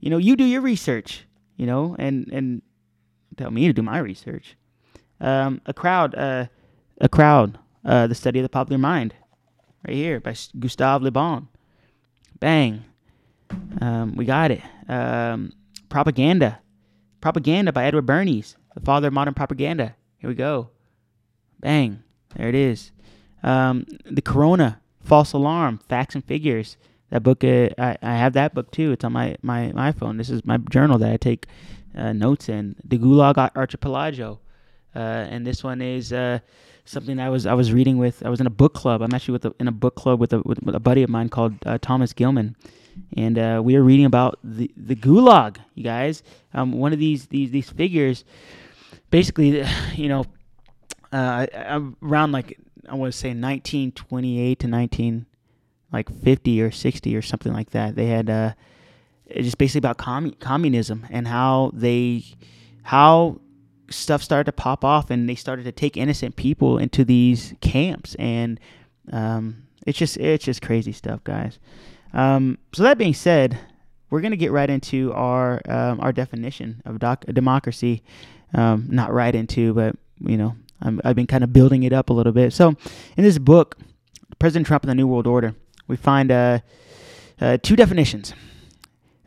You 0.00 0.08
know, 0.08 0.16
you 0.16 0.34
do 0.34 0.44
your 0.44 0.62
research. 0.62 1.26
You 1.58 1.66
know, 1.66 1.94
and 1.98 2.26
and 2.32 2.62
tell 3.36 3.50
me 3.50 3.66
to 3.66 3.72
do 3.74 3.82
my 3.82 3.98
research. 3.98 4.56
Um, 5.20 5.60
a 5.66 5.74
crowd, 5.74 6.14
uh, 6.14 6.46
a 7.02 7.08
crowd, 7.08 7.58
uh, 7.84 8.06
the 8.06 8.14
study 8.14 8.38
of 8.38 8.42
the 8.42 8.48
popular 8.48 8.78
mind, 8.78 9.14
right 9.86 9.96
here 9.96 10.20
by 10.20 10.34
Gustave 10.58 11.04
Le 11.04 11.10
Bon. 11.10 11.48
Bang, 12.38 12.84
um, 13.80 14.16
we 14.16 14.24
got 14.24 14.50
it. 14.50 14.62
Um, 14.88 15.52
propaganda, 15.88 16.60
propaganda 17.20 17.72
by 17.72 17.84
Edward 17.84 18.06
Bernays, 18.06 18.56
the 18.74 18.80
father 18.80 19.08
of 19.08 19.14
modern 19.14 19.34
propaganda. 19.34 19.94
Here 20.18 20.28
we 20.28 20.34
go. 20.34 20.70
Bang, 21.60 22.02
there 22.36 22.48
it 22.48 22.54
is. 22.54 22.92
Um, 23.42 23.86
the 24.04 24.22
Corona 24.22 24.80
False 25.00 25.32
Alarm 25.32 25.80
Facts 25.88 26.14
and 26.14 26.24
Figures. 26.24 26.76
That 27.10 27.22
book, 27.22 27.44
uh, 27.44 27.68
I, 27.76 27.98
I 28.02 28.16
have 28.16 28.32
that 28.32 28.54
book 28.54 28.70
too. 28.70 28.92
It's 28.92 29.04
on 29.04 29.12
my, 29.12 29.36
my, 29.42 29.70
my 29.72 29.92
iPhone. 29.92 30.16
This 30.16 30.30
is 30.30 30.44
my 30.44 30.56
journal 30.56 30.98
that 30.98 31.12
I 31.12 31.16
take 31.16 31.46
uh, 31.96 32.12
notes 32.12 32.48
in. 32.48 32.76
The 32.84 32.98
Gulag 32.98 33.36
Archipelago. 33.54 34.40
Uh, 34.94 34.98
and 34.98 35.46
this 35.46 35.64
one 35.64 35.80
is 35.80 36.12
uh, 36.12 36.38
something 36.84 37.18
I 37.18 37.30
was 37.30 37.46
I 37.46 37.54
was 37.54 37.72
reading 37.72 37.98
with. 37.98 38.24
I 38.24 38.28
was 38.28 38.40
in 38.40 38.46
a 38.46 38.50
book 38.50 38.74
club. 38.74 39.02
I'm 39.02 39.14
actually 39.14 39.32
with 39.32 39.44
a, 39.46 39.54
in 39.58 39.68
a 39.68 39.72
book 39.72 39.94
club 39.94 40.20
with 40.20 40.32
a 40.32 40.42
with, 40.42 40.62
with 40.62 40.74
a 40.74 40.80
buddy 40.80 41.02
of 41.02 41.10
mine 41.10 41.28
called 41.28 41.54
uh, 41.64 41.78
Thomas 41.80 42.12
Gilman, 42.12 42.56
and 43.16 43.38
uh, 43.38 43.60
we 43.64 43.76
are 43.76 43.82
reading 43.82 44.06
about 44.06 44.38
the 44.44 44.70
the 44.76 44.94
Gulag. 44.94 45.56
You 45.74 45.84
guys, 45.84 46.22
um, 46.54 46.72
one 46.72 46.92
of 46.92 46.98
these 46.98 47.26
these 47.26 47.50
these 47.50 47.70
figures, 47.70 48.24
basically, 49.10 49.64
you 49.94 50.08
know, 50.08 50.24
uh, 51.12 51.46
around 52.02 52.32
like 52.32 52.58
I 52.88 52.94
want 52.94 53.12
to 53.12 53.18
say 53.18 53.28
1928 53.28 54.58
to 54.60 54.66
19 54.66 55.26
like 55.92 56.10
50 56.10 56.62
or 56.62 56.70
60 56.70 57.16
or 57.16 57.22
something 57.22 57.52
like 57.52 57.70
that. 57.70 57.94
They 57.94 58.06
had 58.06 58.30
uh, 58.30 58.52
just 59.36 59.58
basically 59.58 59.80
about 59.80 59.98
commun- 59.98 60.36
communism 60.40 61.06
and 61.10 61.28
how 61.28 61.70
they 61.74 62.24
how 62.82 63.40
stuff 63.92 64.22
started 64.22 64.44
to 64.44 64.52
pop 64.52 64.84
off 64.84 65.10
and 65.10 65.28
they 65.28 65.34
started 65.34 65.64
to 65.64 65.72
take 65.72 65.96
innocent 65.96 66.36
people 66.36 66.78
into 66.78 67.04
these 67.04 67.54
camps 67.60 68.14
and 68.16 68.58
um, 69.12 69.64
it's 69.86 69.98
just 69.98 70.16
it's 70.16 70.44
just 70.44 70.62
crazy 70.62 70.92
stuff, 70.92 71.22
guys. 71.24 71.58
Um, 72.12 72.58
so 72.72 72.82
that 72.82 72.98
being 72.98 73.14
said, 73.14 73.58
we're 74.10 74.20
gonna 74.20 74.36
get 74.36 74.52
right 74.52 74.68
into 74.68 75.12
our 75.12 75.60
um, 75.68 76.00
our 76.00 76.12
definition 76.12 76.82
of 76.84 76.98
doc- 76.98 77.24
democracy. 77.26 78.02
Um, 78.54 78.86
not 78.90 79.12
right 79.12 79.34
into, 79.34 79.72
but 79.72 79.96
you 80.20 80.36
know, 80.36 80.54
i 80.82 81.08
have 81.08 81.16
been 81.16 81.26
kind 81.26 81.42
of 81.42 81.52
building 81.52 81.82
it 81.84 81.92
up 81.92 82.10
a 82.10 82.12
little 82.12 82.32
bit. 82.32 82.52
So, 82.52 82.74
in 83.16 83.24
this 83.24 83.38
book, 83.38 83.78
President 84.38 84.66
Trump 84.66 84.84
and 84.84 84.90
the 84.90 84.94
New 84.94 85.06
World 85.06 85.26
Order, 85.26 85.54
we 85.88 85.96
find 85.96 86.30
uh, 86.30 86.58
uh, 87.40 87.58
two 87.62 87.76
definitions. 87.76 88.34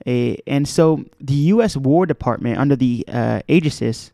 A, 0.07 0.39
and 0.45 0.67
so, 0.67 1.03
the 1.19 1.33
U.S. 1.33 1.75
War 1.75 2.05
Department, 2.05 2.59
under 2.59 2.75
the 2.75 3.03
uh, 3.07 3.41
aegis 3.47 4.11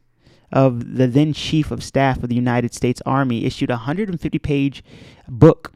of 0.51 0.97
the 0.97 1.07
then 1.07 1.33
Chief 1.33 1.71
of 1.71 1.83
Staff 1.83 2.23
of 2.23 2.29
the 2.29 2.35
United 2.35 2.73
States 2.73 3.01
Army 3.05 3.45
issued 3.45 3.69
a 3.69 3.73
150 3.73 4.39
page 4.39 4.83
book 5.27 5.71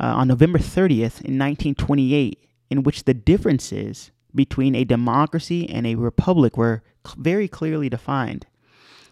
uh, 0.00 0.06
on 0.06 0.28
November 0.28 0.58
30th 0.58 1.22
in 1.22 1.38
1928, 1.38 2.38
in 2.70 2.82
which 2.82 3.04
the 3.04 3.14
differences 3.14 4.10
between 4.34 4.74
a 4.74 4.84
democracy 4.84 5.68
and 5.70 5.86
a 5.86 5.94
republic 5.94 6.56
were 6.56 6.82
very 7.16 7.46
clearly 7.46 7.88
defined. 7.88 8.46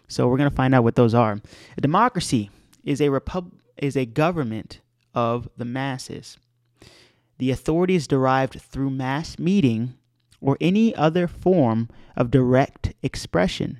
So 0.07 0.27
we're 0.27 0.37
going 0.37 0.49
to 0.49 0.55
find 0.55 0.75
out 0.75 0.83
what 0.83 0.95
those 0.95 1.13
are. 1.13 1.39
A 1.77 1.81
democracy 1.81 2.49
is 2.83 2.99
a 3.01 3.09
repub- 3.09 3.53
is 3.77 3.95
a 3.95 4.05
government 4.05 4.81
of 5.15 5.49
the 5.57 5.65
masses. 5.65 6.37
The 7.37 7.51
authority 7.51 7.95
is 7.95 8.07
derived 8.07 8.61
through 8.61 8.89
mass 8.89 9.39
meeting 9.39 9.95
or 10.41 10.57
any 10.59 10.93
other 10.95 11.27
form 11.27 11.89
of 12.15 12.29
direct 12.29 12.93
expression. 13.01 13.79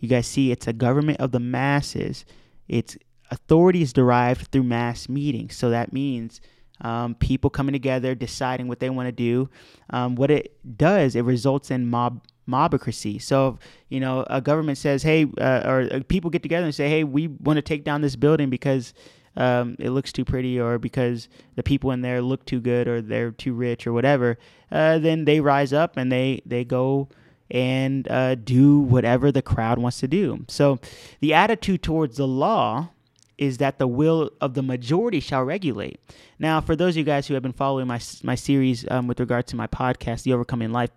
You 0.00 0.08
guys 0.08 0.26
see, 0.26 0.50
it's 0.50 0.66
a 0.66 0.72
government 0.72 1.20
of 1.20 1.30
the 1.30 1.40
masses. 1.40 2.24
Its 2.68 2.96
authority 3.30 3.82
is 3.82 3.92
derived 3.92 4.48
through 4.48 4.64
mass 4.64 5.08
meetings. 5.08 5.56
So 5.56 5.70
that 5.70 5.92
means 5.92 6.40
um, 6.80 7.14
people 7.14 7.50
coming 7.50 7.72
together, 7.72 8.14
deciding 8.14 8.68
what 8.68 8.80
they 8.80 8.90
want 8.90 9.06
to 9.06 9.12
do. 9.12 9.48
Um, 9.90 10.14
what 10.14 10.30
it 10.30 10.56
does, 10.76 11.14
it 11.14 11.22
results 11.22 11.70
in 11.70 11.88
mob 11.88 12.24
mobocracy. 12.48 13.22
So, 13.22 13.58
you 13.88 14.00
know, 14.00 14.24
a 14.28 14.40
government 14.40 14.78
says, 14.78 15.02
hey, 15.02 15.26
uh, 15.38 15.62
or 15.64 15.88
uh, 15.92 16.00
people 16.08 16.30
get 16.30 16.42
together 16.42 16.64
and 16.64 16.74
say, 16.74 16.88
hey, 16.88 17.04
we 17.04 17.28
want 17.28 17.58
to 17.58 17.62
take 17.62 17.84
down 17.84 18.00
this 18.00 18.16
building 18.16 18.50
because 18.50 18.92
um, 19.36 19.76
it 19.78 19.90
looks 19.90 20.10
too 20.12 20.24
pretty 20.24 20.58
or 20.58 20.78
because 20.78 21.28
the 21.54 21.62
people 21.62 21.92
in 21.92 22.00
there 22.00 22.20
look 22.20 22.44
too 22.46 22.60
good 22.60 22.88
or 22.88 23.00
they're 23.00 23.30
too 23.30 23.52
rich 23.52 23.86
or 23.86 23.92
whatever, 23.92 24.36
uh, 24.72 24.98
then 24.98 25.26
they 25.26 25.40
rise 25.40 25.72
up 25.72 25.96
and 25.96 26.10
they, 26.10 26.42
they 26.44 26.64
go 26.64 27.08
and 27.50 28.08
uh, 28.08 28.34
do 28.34 28.78
whatever 28.78 29.32
the 29.32 29.42
crowd 29.42 29.78
wants 29.78 30.00
to 30.00 30.08
do. 30.08 30.44
So 30.48 30.78
the 31.20 31.34
attitude 31.34 31.82
towards 31.82 32.16
the 32.16 32.26
law 32.26 32.90
is 33.38 33.58
that 33.58 33.78
the 33.78 33.86
will 33.86 34.30
of 34.40 34.54
the 34.54 34.62
majority 34.62 35.18
shall 35.18 35.42
regulate. 35.42 35.98
Now, 36.38 36.60
for 36.60 36.76
those 36.76 36.94
of 36.94 36.98
you 36.98 37.04
guys 37.04 37.26
who 37.26 37.34
have 37.34 37.42
been 37.42 37.52
following 37.52 37.86
my 37.86 38.00
my 38.22 38.34
series 38.34 38.86
um, 38.90 39.06
with 39.06 39.18
regard 39.18 39.46
to 39.48 39.56
my 39.56 39.66
podcast, 39.66 40.22
The 40.22 40.34
Overcoming 40.34 40.72
Life, 40.72 40.90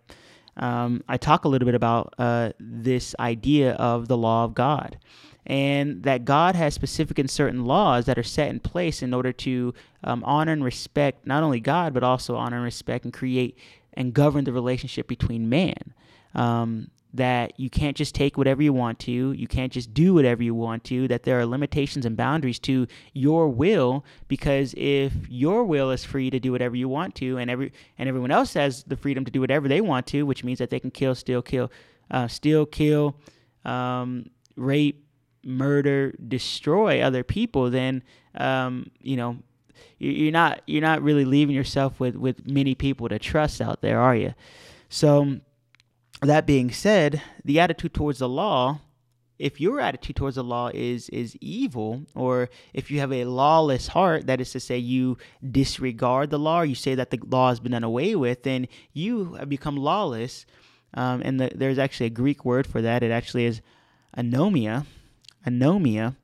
um, 0.58 1.04
I 1.08 1.18
talk 1.18 1.46
a 1.46 1.48
little 1.48 1.66
bit 1.66 1.76
about 1.76 2.13
uh, 2.18 2.52
this 2.60 3.16
idea 3.18 3.74
of 3.74 4.08
the 4.08 4.18
law 4.18 4.44
of 4.44 4.54
God. 4.54 4.98
And 5.46 6.04
that 6.04 6.24
God 6.24 6.56
has 6.56 6.74
specific 6.74 7.20
and 7.20 7.30
certain 7.30 7.66
laws 7.66 8.06
that 8.06 8.18
are 8.18 8.24
set 8.24 8.50
in 8.50 8.62
place 8.62 9.02
in 9.02 9.13
order 9.13 9.34
to 9.34 9.74
um, 10.02 10.24
honor 10.24 10.54
and 10.54 10.63
respect 10.63 11.28
not 11.28 11.44
only 11.44 11.60
God, 11.60 11.94
but 11.94 12.02
also 12.02 12.38
honor 12.38 12.56
and 12.56 12.63
respect 12.63 13.04
and 13.04 13.13
create 13.13 13.58
and 13.94 14.13
govern 14.13 14.46
the 14.46 14.54
relationship 14.54 15.06
between 15.06 15.50
man. 15.50 15.94
Um, 16.36 16.89
that 17.13 17.54
you 17.60 17.69
can't 17.69 17.96
just 17.96 18.15
take 18.15 18.38
whatever 18.38 18.63
you 18.63 18.74
want 18.74 18.98
to, 18.98 19.34
you 19.34 19.48
can't 19.48 19.72
just 19.72 19.93
do 19.93 20.15
whatever 20.15 20.41
you 20.41 20.56
want 20.56 20.84
to, 20.84 21.08
that 21.08 21.24
there 21.24 21.39
are 21.39 21.46
limitations 21.46 22.06
and 22.08 22.17
boundaries 22.17 22.58
to 22.58 22.88
your 23.13 23.48
will 23.50 24.04
because 24.28 24.74
if 24.76 25.13
your 25.30 25.63
will 25.63 25.91
is 25.91 26.04
free 26.04 26.32
to 26.32 26.39
do 26.39 26.52
whatever 26.52 26.76
you 26.76 26.89
want 26.89 27.13
to 27.13 27.38
and 27.38 27.52
every 27.52 27.72
and 28.00 28.10
everyone 28.10 28.32
else 28.32 28.56
has 28.56 28.84
the 28.86 28.98
freedom 28.98 29.24
to 29.26 29.32
do 29.32 29.39
whatever 29.39 29.67
they 29.67 29.80
want 29.80 30.08
to, 30.08 30.24
which 30.24 30.43
means 30.43 30.58
that 30.58 30.72
they 30.72 30.80
can 30.80 30.89
kill, 30.89 31.13
steal, 31.13 31.43
kill, 31.43 31.72
uh, 32.10 32.28
steal, 32.28 32.65
kill, 32.65 33.15
um, 33.63 34.26
rape, 34.56 35.06
murder, 35.43 36.13
destroy 36.28 37.00
other 37.00 37.24
people, 37.24 37.69
then 37.69 38.02
um, 38.36 38.89
you 39.02 39.15
know 39.15 39.38
you're 40.00 40.32
not 40.32 40.63
you're 40.65 40.82
not 40.82 41.04
really 41.04 41.26
leaving 41.26 41.56
yourself 41.56 42.00
with 42.00 42.15
with 42.15 42.48
many 42.50 42.74
people 42.74 43.08
to 43.08 43.19
trust 43.19 43.62
out 43.62 43.82
there, 43.82 44.00
are 44.00 44.15
you? 44.15 44.34
So 44.89 45.39
that 46.28 46.46
being 46.46 46.72
said, 46.72 47.22
the 47.44 47.60
attitude 47.60 47.94
towards 47.94 48.20
the 48.20 48.30
law, 48.30 48.80
if 49.40 49.60
your 49.60 49.82
attitude 49.82 50.16
towards 50.16 50.36
the 50.36 50.44
law 50.44 50.70
is 50.74 51.10
is 51.10 51.36
evil, 51.42 52.04
or 52.16 52.50
if 52.74 52.90
you 52.92 53.00
have 53.00 53.12
a 53.12 53.26
lawless 53.26 53.88
heart, 53.88 54.28
that 54.28 54.40
is 54.40 54.52
to 54.52 54.60
say 54.60 54.78
you 54.78 55.18
disregard 55.52 56.30
the 56.30 56.40
law, 56.40 56.62
or 56.62 56.66
you 56.66 56.76
say 56.76 56.96
that 56.96 57.10
the 57.10 57.20
law 57.26 57.50
has 57.50 57.60
been 57.60 57.72
done 57.72 57.84
away 57.84 58.16
with, 58.16 58.44
then 58.44 58.68
you 58.94 59.34
have 59.34 59.50
become 59.50 59.76
lawless. 59.76 60.46
Um, 60.94 61.22
and 61.26 61.40
the, 61.40 61.52
there's 61.54 61.80
actually 61.80 62.06
a 62.06 62.12
Greek 62.12 62.46
word 62.46 62.68
for 62.68 62.82
that. 62.82 63.02
It 63.02 63.12
actually 63.12 63.46
is 63.46 63.62
anomia, 64.16 64.86
anomia. 65.46 66.16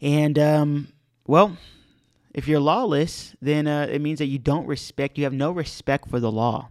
And 0.00 0.38
um, 0.38 0.92
well, 1.26 1.56
if 2.34 2.46
you're 2.46 2.60
lawless, 2.60 3.34
then 3.40 3.66
uh, 3.66 3.88
it 3.90 4.00
means 4.00 4.18
that 4.18 4.26
you 4.26 4.38
don't 4.38 4.66
respect. 4.66 5.18
You 5.18 5.24
have 5.24 5.32
no 5.32 5.50
respect 5.50 6.08
for 6.08 6.20
the 6.20 6.30
law. 6.30 6.70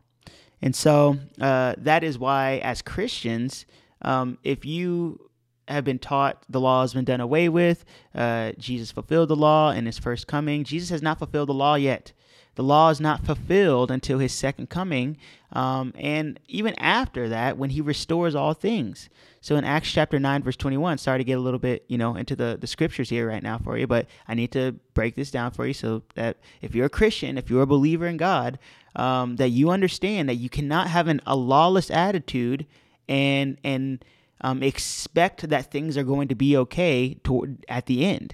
And 0.62 0.76
so 0.76 1.18
uh, 1.40 1.76
that 1.78 2.04
is 2.04 2.18
why, 2.18 2.58
as 2.64 2.82
Christians, 2.82 3.66
um, 4.02 4.38
if 4.44 4.66
you 4.66 5.30
have 5.68 5.84
been 5.84 6.00
taught 6.00 6.44
the 6.50 6.60
law 6.60 6.82
has 6.82 6.94
been 6.94 7.06
done 7.06 7.20
away 7.22 7.50
with, 7.50 7.86
uh, 8.16 8.54
Jesus 8.58 8.92
fulfilled 8.92 9.30
the 9.30 9.36
law 9.36 9.72
in 9.72 9.86
his 9.86 10.00
first 10.00 10.28
coming, 10.28 10.64
Jesus 10.64 10.90
has 10.90 11.02
not 11.02 11.20
fulfilled 11.20 11.50
the 11.50 11.54
law 11.54 11.76
yet. 11.76 12.14
The 12.58 12.64
law 12.64 12.90
is 12.90 13.00
not 13.00 13.24
fulfilled 13.24 13.92
until 13.92 14.18
his 14.18 14.32
second 14.32 14.72
coming, 14.72 15.18
um, 15.54 15.94
and 15.96 16.40
even 16.48 16.74
after 16.80 17.30
that, 17.30 17.56
when 17.56 17.70
he 17.70 17.82
restores 17.82 18.34
all 18.34 18.56
things. 18.56 19.10
So 19.42 19.58
in 19.58 19.64
Acts 19.64 19.92
chapter 19.92 20.20
9, 20.20 20.42
verse 20.42 20.56
21, 20.56 20.98
sorry 20.98 21.20
to 21.20 21.24
get 21.24 21.38
a 21.38 21.40
little 21.40 21.60
bit, 21.60 21.86
you 21.88 22.00
know, 22.00 22.16
into 22.16 22.36
the, 22.36 22.58
the 22.60 22.66
scriptures 22.66 23.12
here 23.12 23.28
right 23.28 23.44
now 23.44 23.60
for 23.60 23.78
you, 23.78 23.86
but 23.86 24.08
I 24.28 24.34
need 24.34 24.52
to 24.54 24.72
break 24.96 25.14
this 25.14 25.30
down 25.30 25.52
for 25.52 25.68
you 25.68 25.74
so 25.76 26.02
that 26.16 26.38
if 26.64 26.74
you're 26.74 26.88
a 26.88 26.90
Christian, 26.90 27.38
if 27.38 27.48
you're 27.48 27.62
a 27.62 27.68
believer 27.68 28.08
in 28.08 28.18
God, 28.18 28.58
um, 28.96 29.36
that 29.36 29.50
you 29.50 29.70
understand 29.70 30.28
that 30.28 30.38
you 30.38 30.50
cannot 30.50 30.88
have 30.88 31.08
an, 31.08 31.22
a 31.28 31.36
lawless 31.36 31.92
attitude 31.92 32.66
and 33.08 33.60
and 33.64 34.04
um, 34.42 34.64
expect 34.64 35.48
that 35.48 35.72
things 35.72 35.96
are 35.96 36.04
going 36.04 36.28
to 36.28 36.36
be 36.36 36.58
okay 36.58 37.20
toward, 37.24 37.64
at 37.70 37.86
the 37.86 38.04
end. 38.04 38.34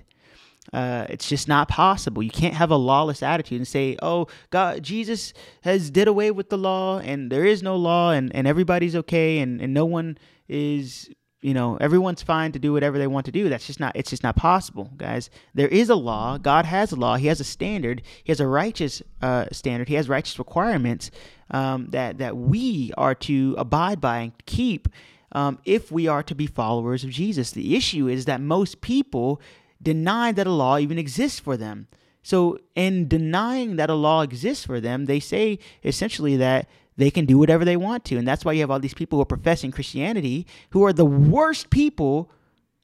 Uh, 0.74 1.06
it's 1.10 1.30
just 1.30 1.48
not 1.48 1.68
possible. 1.68 2.24
You 2.24 2.32
can't 2.32 2.56
have 2.56 2.72
a 2.72 2.76
lawless 2.76 3.22
attitude 3.22 3.60
and 3.60 3.68
say, 3.68 3.96
"Oh, 4.02 4.28
God, 4.50 4.82
Jesus 4.82 5.34
has 5.62 5.92
did 5.92 6.08
away 6.08 6.32
with 6.32 6.50
the 6.50 6.58
law, 6.58 7.00
and 7.00 7.32
there 7.32 7.46
is 7.46 7.62
no 7.62 7.76
law, 7.76 8.12
and, 8.12 8.36
and 8.36 8.48
everybody's 8.48 8.96
okay, 8.96 9.40
and, 9.40 9.62
and 9.62 9.74
no 9.74 9.86
one 9.86 10.18
is 10.50 11.10
you 11.44 11.54
know 11.54 11.78
everyone's 11.78 12.24
fine 12.24 12.54
to 12.54 12.60
do 12.60 12.74
whatever 12.74 12.98
they 12.98 13.06
want 13.06 13.26
to 13.28 13.32
do. 13.32 13.50
That's 13.50 13.68
just 13.68 13.80
not 13.80 13.96
it's 13.96 14.10
just 14.10 14.24
not 14.24 14.36
possible 14.36 14.90
guys. 14.98 15.30
There 15.54 15.68
is 15.68 15.90
a 15.90 15.96
law. 15.96 16.38
God 16.38 16.66
has 16.66 16.92
a 16.92 16.96
law. 16.96 17.18
He 17.18 17.28
has 17.28 17.40
a 17.40 17.44
standard. 17.44 18.02
He 18.24 18.32
has 18.32 18.40
a 18.40 18.48
righteous 18.48 19.04
uh, 19.22 19.46
standard. 19.52 19.90
He 19.90 19.96
has 19.96 20.10
righteous 20.10 20.40
requirements 20.40 21.12
um, 21.52 21.88
that 21.92 22.18
that 22.18 22.38
we 22.38 22.92
are 22.98 23.14
to 23.16 23.56
abide 23.58 24.02
by 24.02 24.20
and 24.20 24.46
keep 24.46 24.88
um, 25.34 25.60
if 25.66 25.92
we 25.92 26.08
are 26.08 26.24
to 26.24 26.34
be 26.34 26.48
followers 26.48 27.04
of 27.04 27.10
jesus. 27.10 27.52
The 27.52 27.76
issue 27.76 28.08
is 28.08 28.26
that 28.26 28.42
most 28.42 28.82
people 28.82 29.42
deny 29.84 30.32
that 30.32 30.48
a 30.48 30.52
law 30.52 30.78
even 30.78 30.98
exists 30.98 31.40
for 31.40 31.58
them 31.58 31.88
so 32.22 32.58
in 32.76 33.08
denying 33.08 33.76
that 33.76 33.90
a 33.90 33.96
law 33.96 34.22
exists 34.22 34.66
for 34.66 34.80
them 34.80 35.06
they 35.06 35.20
say 35.20 35.60
essentially 35.84 36.38
that 36.38 36.68
they 36.98 37.12
can 37.12 37.26
do 37.26 37.38
whatever 37.38 37.66
they 37.66 37.78
want 37.78 38.06
to. 38.06 38.18
And 38.18 38.28
that's 38.28 38.46
why 38.46 38.54
you 38.54 38.62
have 38.62 38.72
all 38.72 38.80
these 38.80 38.94
people 38.94 39.18
who 39.18 39.24
are 39.24 39.26
professing 39.26 39.72
Christianity 39.72 40.46
who 40.72 40.84
are 40.86 40.94
the 40.94 41.06
worst 41.06 41.70
people 41.70 42.32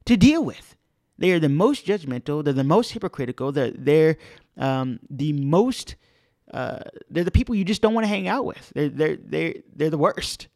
to 0.05 0.17
deal 0.17 0.43
with. 0.43 0.75
They 1.17 1.31
are 1.31 1.39
the 1.39 1.49
most 1.49 1.85
judgmental. 1.85 2.43
They're 2.43 2.53
the 2.53 2.63
most 2.63 2.91
hypocritical. 2.91 3.51
They're 3.51 3.71
they're 3.71 4.17
um, 4.57 4.99
the 5.09 5.33
most. 5.33 5.95
Uh, 6.51 6.79
they're 7.09 7.25
the 7.25 7.31
people 7.31 7.55
you 7.55 7.65
just 7.65 7.81
don't 7.81 7.93
want 7.93 8.05
to 8.05 8.09
hang 8.09 8.27
out 8.27 8.45
with. 8.45 8.71
They're 8.73 8.89
they're 8.89 9.17
they're 9.17 9.55
they're 9.75 9.89
the 9.89 9.97
worst. 9.97 10.47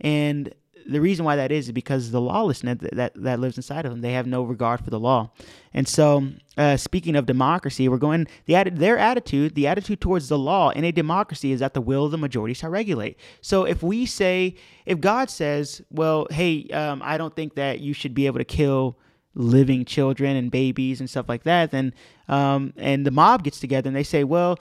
And 0.00 0.52
the 0.90 1.00
reason 1.00 1.24
why 1.24 1.36
that 1.36 1.52
is 1.52 1.66
is 1.66 1.72
because 1.72 2.10
the 2.10 2.20
lawlessness 2.20 2.78
that, 2.80 2.96
that, 2.96 3.12
that 3.14 3.38
lives 3.38 3.56
inside 3.56 3.86
of 3.86 3.92
them. 3.92 4.00
They 4.00 4.12
have 4.12 4.26
no 4.26 4.42
regard 4.42 4.82
for 4.82 4.90
the 4.90 4.98
law. 4.98 5.30
And 5.72 5.86
so, 5.86 6.26
uh, 6.56 6.76
speaking 6.76 7.14
of 7.14 7.26
democracy, 7.26 7.88
we're 7.88 7.98
going 7.98 8.26
the 8.46 8.64
their 8.72 8.98
attitude, 8.98 9.54
the 9.54 9.68
attitude 9.68 10.00
towards 10.00 10.28
the 10.28 10.38
law 10.38 10.70
in 10.70 10.84
a 10.84 10.90
democracy 10.90 11.52
is 11.52 11.60
that 11.60 11.74
the 11.74 11.80
will 11.80 12.06
of 12.06 12.10
the 12.10 12.18
majority 12.18 12.54
shall 12.54 12.70
regulate. 12.70 13.16
So 13.40 13.64
if 13.64 13.82
we 13.82 14.04
say, 14.04 14.56
if 14.84 15.00
God 15.00 15.30
says, 15.30 15.80
well, 15.90 16.26
hey, 16.30 16.68
um, 16.70 17.00
I 17.04 17.16
don't 17.16 17.34
think 17.34 17.54
that 17.54 17.80
you 17.80 17.92
should 17.92 18.14
be 18.14 18.26
able 18.26 18.38
to 18.38 18.44
kill 18.44 18.98
living 19.34 19.84
children 19.84 20.36
and 20.36 20.50
babies 20.50 20.98
and 20.98 21.08
stuff 21.08 21.28
like 21.28 21.44
that, 21.44 21.70
then 21.70 21.94
um, 22.28 22.72
and 22.76 23.06
the 23.06 23.12
mob 23.12 23.44
gets 23.44 23.60
together 23.60 23.88
and 23.88 23.96
they 23.96 24.04
say, 24.04 24.24
well. 24.24 24.58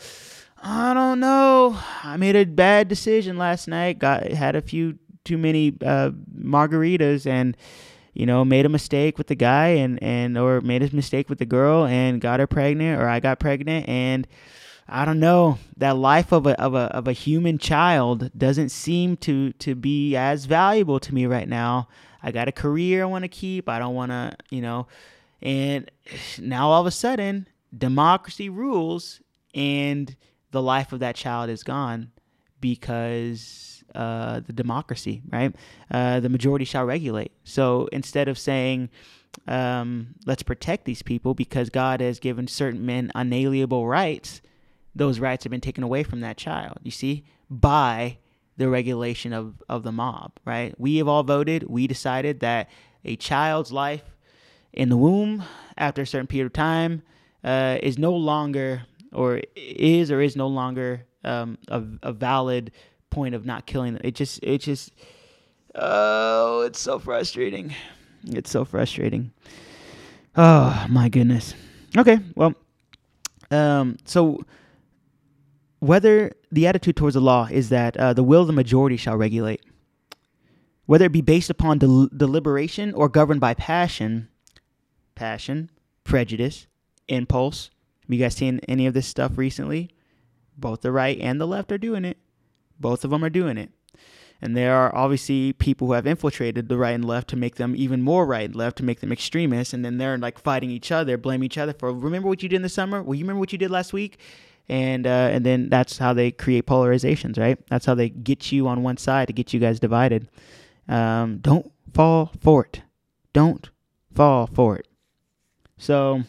I 0.62 0.94
don't 0.94 1.22
know. 1.22 1.80
I 2.04 2.18
made 2.18 2.36
a 2.36 2.44
bad 2.44 2.90
decision 2.90 3.38
last 3.38 3.70
night. 3.70 3.98
Got 3.98 4.28
had 4.28 4.58
a 4.58 4.62
few 4.62 5.00
too 5.30 5.38
many 5.38 5.76
uh, 5.86 6.10
margaritas 6.36 7.28
and 7.28 7.56
you 8.14 8.26
know 8.26 8.44
made 8.44 8.66
a 8.66 8.70
mistake 8.70 9.20
with 9.20 9.28
the 9.28 9.36
guy 9.36 9.68
and 9.68 10.02
and 10.02 10.38
or 10.38 10.60
made 10.62 10.82
a 10.82 10.96
mistake 10.96 11.30
with 11.30 11.38
the 11.38 11.46
girl 11.46 11.86
and 11.86 12.20
got 12.20 12.40
her 12.40 12.48
pregnant 12.48 13.00
or 13.00 13.08
I 13.08 13.20
got 13.20 13.40
pregnant 13.40 13.88
and 13.88 14.28
I 14.88 15.06
don't 15.06 15.20
know 15.20 15.60
that 15.78 15.98
life 15.98 16.32
of 16.32 16.48
a 16.48 16.60
of 16.60 16.74
a 16.74 16.86
of 16.98 17.08
a 17.08 17.12
human 17.12 17.60
child 17.60 18.32
doesn't 18.36 18.70
seem 18.70 19.18
to 19.18 19.54
to 19.54 19.76
be 19.76 20.16
as 20.16 20.46
valuable 20.46 21.00
to 21.00 21.14
me 21.14 21.28
right 21.28 21.48
now. 21.48 21.88
I 22.24 22.32
got 22.32 22.48
a 22.48 22.52
career 22.52 23.04
I 23.04 23.06
want 23.06 23.24
to 23.24 23.30
keep. 23.30 23.70
I 23.70 23.78
don't 23.78 23.94
want 23.94 24.12
to, 24.12 24.36
you 24.50 24.62
know, 24.62 24.88
and 25.44 25.90
now 26.40 26.70
all 26.72 26.82
of 26.82 26.88
a 26.88 26.92
sudden 26.92 27.48
democracy 27.78 28.50
rules 28.50 29.22
and 29.54 30.16
the 30.50 30.62
life 30.62 30.92
of 30.92 31.00
that 31.02 31.16
child 31.16 31.52
is 31.52 31.64
gone 31.64 32.12
because 32.60 33.79
uh, 33.96 34.42
the 34.46 34.54
democracy, 34.54 35.22
right? 35.32 35.56
Uh, 35.92 36.20
the 36.20 36.30
majority 36.30 36.66
shall 36.66 36.86
regulate. 36.86 37.32
So 37.44 37.88
instead 37.92 38.28
of 38.28 38.38
saying, 38.38 38.90
um, 39.48 40.16
let's 40.26 40.44
protect 40.44 40.86
these 40.86 41.02
people 41.02 41.34
because 41.34 41.70
God 41.70 42.02
has 42.02 42.20
given 42.20 42.48
certain 42.48 42.86
men 42.86 43.12
unalienable 43.16 43.88
rights, 43.88 44.42
those 44.96 45.20
rights 45.20 45.44
have 45.44 45.52
been 45.52 45.62
taken 45.62 45.84
away 45.84 46.04
from 46.04 46.22
that 46.22 46.38
child, 46.38 46.78
you 46.84 46.92
see, 46.92 47.26
by 47.50 48.18
the 48.58 48.70
regulation 48.70 49.32
of, 49.32 49.62
of 49.70 49.84
the 49.84 49.92
mob, 49.92 50.34
right? 50.46 50.74
We 50.78 50.98
have 50.98 51.08
all 51.08 51.24
voted. 51.24 51.64
We 51.64 51.88
decided 51.88 52.42
that 52.42 52.70
a 53.06 53.16
child's 53.16 53.72
life 53.72 54.04
in 54.74 54.90
the 54.90 54.98
womb 54.98 55.44
after 55.78 56.02
a 56.02 56.08
certain 56.08 56.28
period 56.28 56.48
of 56.48 56.54
time 56.54 57.02
uh, 57.44 57.78
is 57.82 57.98
no 57.98 58.14
longer, 58.14 58.84
or 59.14 59.42
is 59.56 60.12
or 60.12 60.22
is 60.22 60.36
no 60.36 60.48
longer 60.48 61.06
um, 61.24 61.58
a, 61.70 61.82
a 62.04 62.12
valid 62.12 62.72
point 63.10 63.36
of 63.36 63.46
not 63.46 63.66
killing 63.66 63.94
them. 63.94 64.02
It 64.04 64.16
just, 64.16 64.40
it 64.44 64.60
just, 64.60 64.92
oh, 65.76 66.62
it's 66.62 66.80
so 66.80 67.00
frustrating. 67.00 67.74
It's 68.26 68.50
so 68.50 68.66
frustrating. 68.66 69.32
Oh 70.36 70.86
my 70.90 71.10
goodness. 71.10 71.54
Okay, 71.98 72.20
well, 72.36 72.54
um, 73.52 73.98
so 74.06 74.46
whether 75.80 76.32
the 76.52 76.68
attitude 76.68 76.96
towards 76.96 77.16
the 77.16 77.22
law 77.22 77.48
is 77.50 77.70
that 77.70 77.98
uh, 77.98 78.14
the 78.14 78.24
will 78.24 78.42
of 78.42 78.48
the 78.48 78.54
majority 78.54 78.98
shall 78.98 79.16
regulate, 79.16 79.62
whether 80.86 81.06
it 81.06 81.12
be 81.12 81.22
based 81.22 81.50
upon 81.50 81.78
del- 81.80 82.10
deliberation 82.16 82.94
or 82.94 83.10
governed 83.10 83.40
by 83.40 83.54
passion, 83.54 84.30
passion, 85.16 85.70
prejudice, 86.04 86.68
impulse. 87.08 87.70
Have 88.02 88.14
you 88.14 88.20
guys 88.20 88.36
seen 88.36 88.60
any 88.68 88.86
of 88.86 88.94
this 88.94 89.08
stuff 89.08 89.38
recently? 89.38 89.90
Both 90.58 90.82
the 90.82 90.92
right 90.92 91.18
and 91.20 91.40
the 91.40 91.48
left 91.48 91.72
are 91.72 91.78
doing 91.78 92.06
it. 92.06 92.18
Both 92.80 93.04
of 93.04 93.12
them 93.12 93.24
are 93.24 93.30
doing 93.30 93.58
it. 93.58 93.72
And 94.42 94.56
there 94.56 94.74
are 94.74 94.96
obviously 94.96 95.52
people 95.52 95.88
who 95.88 95.94
have 95.94 96.08
infiltrated 96.08 96.70
the 96.70 96.78
right 96.78 96.92
and 96.92 97.04
left 97.04 97.28
to 97.30 97.36
make 97.36 97.56
them 97.56 97.76
even 97.76 98.02
more 98.02 98.26
right 98.26 98.46
and 98.46 98.56
left 98.56 98.78
to 98.78 98.84
make 98.84 99.02
them 99.02 99.12
extremists. 99.12 99.74
And 99.74 99.84
then 99.84 99.98
they're 99.98 100.18
like 100.18 100.40
fighting 100.40 100.72
each 100.72 100.92
other, 100.92 101.18
blame 101.18 101.44
each 101.44 101.58
other 101.58 101.74
for, 101.74 101.92
remember 101.92 102.30
what 102.30 102.42
you 102.42 102.48
did 102.48 102.56
in 102.56 102.62
the 102.62 102.70
summer? 102.70 103.04
Well, 103.04 103.16
you 103.16 103.26
remember 103.26 103.42
what 103.42 103.52
you 103.52 103.58
did 103.58 103.70
last 103.70 103.92
week? 103.92 104.20
And, 104.70 105.06
uh, 105.06 105.30
and 105.34 105.46
then 105.46 105.68
that's 105.68 105.98
how 105.98 106.14
they 106.14 106.32
create 106.32 106.68
polarizations, 106.68 107.38
right? 107.38 107.58
That's 107.70 107.86
how 107.86 107.96
they 107.96 108.10
get 108.10 108.52
you 108.52 108.68
on 108.68 108.84
one 108.84 108.98
side 108.98 109.28
to 109.28 109.34
get 109.34 109.52
you 109.52 109.60
guys 109.60 109.80
divided. 109.80 110.30
Um, 110.88 111.40
don't 111.40 111.72
fall 111.94 112.32
for 112.40 112.66
it. 112.66 112.82
Don't 113.34 113.70
fall 114.14 114.48
for 114.48 114.78
it. 114.78 114.88
So, 115.78 116.24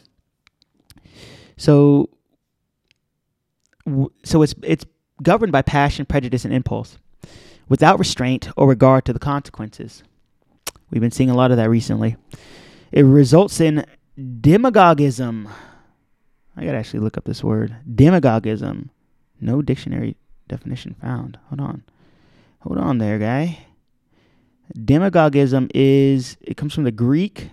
so, 1.56 2.08
so 4.24 4.42
it's 4.42 4.54
it's 4.62 4.84
governed 5.22 5.52
by 5.52 5.62
passion, 5.62 6.06
prejudice, 6.06 6.44
and 6.44 6.54
impulse, 6.54 6.98
without 7.68 7.98
restraint 7.98 8.48
or 8.56 8.68
regard 8.68 9.04
to 9.04 9.12
the 9.12 9.18
consequences. 9.18 10.02
We've 10.90 11.00
been 11.00 11.11
seeing 11.11 11.30
a 11.30 11.37
lot 11.37 11.50
of 11.50 11.56
that 11.56 11.70
recently. 11.70 12.16
It 12.92 13.02
results 13.02 13.61
in 13.61 13.85
demagogism. 14.18 15.48
I 16.56 16.64
gotta 16.64 16.78
actually 16.78 17.00
look 17.00 17.16
up 17.16 17.24
this 17.24 17.44
word. 17.44 17.76
Demagogism. 17.88 18.90
No 19.40 19.62
dictionary 19.62 20.16
definition 20.48 20.94
found. 21.00 21.38
Hold 21.48 21.61
on. 21.61 21.85
Hold 22.61 22.78
on 22.78 22.98
there, 22.98 23.18
guy. 23.18 23.66
Demagogism 24.76 25.70
is, 25.74 26.37
it 26.40 26.56
comes 26.56 26.74
from 26.74 26.85
the 26.85 26.92
Greek 26.92 27.50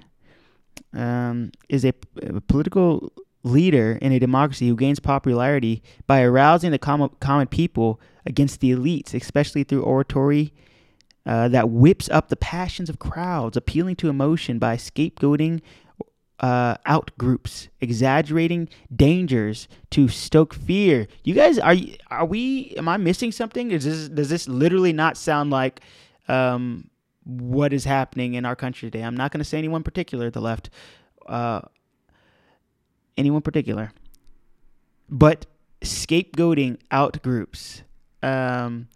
um, 0.94 1.52
is 1.70 1.86
a, 1.86 1.94
a, 2.22 2.42
political 2.42 3.12
leader 3.44 3.98
in 4.02 4.12
a 4.12 4.20
democracy 4.20 4.68
who 4.68 4.76
gains 4.76 5.00
popularity 5.00 5.82
by 6.06 6.22
arousing 6.22 6.72
the 6.72 6.80
common, 6.80 7.10
common 7.20 7.48
people 7.48 8.00
against 8.26 8.60
the 8.60 8.72
elites, 8.72 9.14
especially 9.14 9.64
through 9.64 9.84
oratory 9.84 10.54
uh, 11.26 11.48
that 11.48 11.70
whips 11.70 12.10
up 12.10 12.30
the 12.30 12.36
passions 12.36 12.90
of 12.90 13.00
crowds, 13.00 13.58
appealing 13.58 13.96
to 13.96 14.10
emotion 14.10 14.60
by 14.60 14.76
scapegoating 14.76 15.62
uh, 16.40 16.76
out 16.86 17.12
groups, 17.18 17.68
exaggerating 17.82 18.70
dangers 18.96 19.68
to 19.90 20.08
stoke 20.08 20.54
fear. 20.54 21.08
You 21.24 21.34
guys, 21.34 21.58
are 21.58 21.76
are 22.12 22.26
we? 22.26 22.76
Am 22.78 22.88
I 22.88 22.98
missing 22.98 23.32
something? 23.32 23.72
Is 23.72 23.86
this 23.86 24.08
does 24.08 24.30
this 24.30 24.48
literally 24.48 24.94
not 24.94 25.18
sound 25.18 25.50
like 25.50 25.82
um, 26.28 26.90
what 27.28 27.74
is 27.74 27.84
happening 27.84 28.36
in 28.36 28.46
our 28.46 28.56
country 28.56 28.90
today. 28.90 29.04
I'm 29.04 29.18
not 29.18 29.32
going 29.32 29.40
to 29.40 29.46
say 29.46 29.58
anyone 29.58 29.84
particular, 29.84 30.30
the 30.30 30.42
left, 30.42 30.70
uh, 31.28 31.62
anyone 33.18 33.42
particular, 33.42 33.92
but 35.10 35.46
scapegoating 35.82 36.80
out 36.92 37.22
groups, 37.22 37.84
um, 38.24 38.88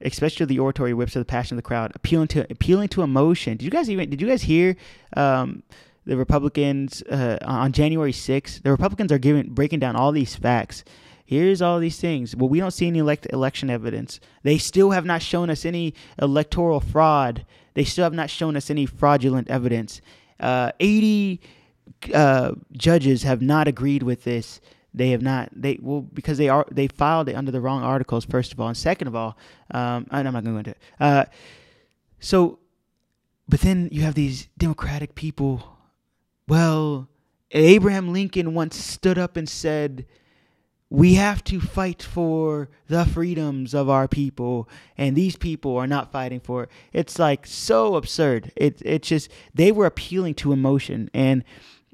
especially 0.00 0.46
the 0.46 0.58
oratory 0.58 0.94
whips 0.94 1.16
of 1.16 1.20
the 1.20 1.26
passion 1.26 1.56
of 1.56 1.62
the 1.62 1.66
crowd, 1.66 1.92
appealing 1.94 2.28
to 2.28 2.46
appealing 2.50 2.88
to 2.88 3.02
emotion. 3.02 3.56
Did 3.56 3.64
you 3.64 3.70
guys 3.70 3.90
even? 3.90 4.10
Did 4.10 4.20
you 4.20 4.28
guys 4.28 4.42
hear? 4.42 4.76
Um, 5.16 5.62
the 6.04 6.16
Republicans 6.16 7.02
uh, 7.02 7.36
on 7.42 7.72
January 7.72 8.12
6th, 8.12 8.62
the 8.62 8.70
Republicans 8.70 9.12
are 9.12 9.18
giving 9.18 9.50
breaking 9.50 9.80
down 9.80 9.94
all 9.94 10.10
these 10.10 10.34
facts 10.34 10.82
here's 11.28 11.60
all 11.60 11.78
these 11.78 12.00
things. 12.00 12.34
Well, 12.34 12.48
we 12.48 12.58
don't 12.58 12.70
see 12.70 12.86
any 12.86 13.00
elect- 13.00 13.26
election 13.30 13.68
evidence. 13.68 14.18
They 14.44 14.56
still 14.56 14.92
have 14.92 15.04
not 15.04 15.20
shown 15.20 15.50
us 15.50 15.66
any 15.66 15.92
electoral 16.18 16.80
fraud. 16.80 17.44
They 17.74 17.84
still 17.84 18.04
have 18.04 18.14
not 18.14 18.30
shown 18.30 18.56
us 18.56 18.70
any 18.70 18.86
fraudulent 18.86 19.50
evidence. 19.50 20.00
Uh, 20.40 20.72
80 20.80 21.38
uh, 22.12 22.52
judges 22.72 23.22
have 23.22 23.42
not 23.42 23.68
agreed 23.68 24.02
with 24.02 24.24
this. 24.24 24.60
They 24.94 25.10
have 25.10 25.22
not. 25.22 25.50
They 25.52 25.78
well 25.80 26.00
because 26.00 26.38
they 26.38 26.48
are 26.48 26.66
they 26.70 26.88
filed 26.88 27.28
it 27.28 27.34
under 27.34 27.50
the 27.50 27.60
wrong 27.60 27.82
articles. 27.82 28.24
First 28.24 28.52
of 28.52 28.60
all, 28.60 28.68
and 28.68 28.76
second 28.76 29.08
of 29.08 29.14
all, 29.14 29.36
um, 29.70 30.06
I'm 30.10 30.24
not 30.24 30.32
going 30.32 30.44
to 30.44 30.50
go 30.50 30.56
into 30.58 30.70
it. 30.70 30.78
Uh, 30.98 31.24
so, 32.20 32.58
but 33.48 33.60
then 33.60 33.88
you 33.92 34.02
have 34.02 34.14
these 34.14 34.48
Democratic 34.56 35.14
people. 35.14 35.76
Well, 36.48 37.08
Abraham 37.50 38.12
Lincoln 38.12 38.54
once 38.54 38.76
stood 38.76 39.18
up 39.18 39.36
and 39.36 39.48
said, 39.48 40.06
we 40.90 41.14
have 41.14 41.44
to 41.44 41.60
fight 41.60 42.02
for 42.02 42.70
the 42.86 43.04
freedoms 43.04 43.74
of 43.74 43.88
our 43.88 44.08
people 44.08 44.68
and 44.96 45.14
these 45.14 45.36
people 45.36 45.76
are 45.76 45.86
not 45.86 46.10
fighting 46.10 46.40
for 46.40 46.64
it. 46.64 46.70
it's 46.92 47.18
like 47.18 47.46
so 47.46 47.96
absurd 47.96 48.50
it 48.56 48.80
it's 48.84 49.08
just 49.08 49.30
they 49.54 49.70
were 49.70 49.86
appealing 49.86 50.34
to 50.34 50.52
emotion 50.52 51.10
and 51.12 51.44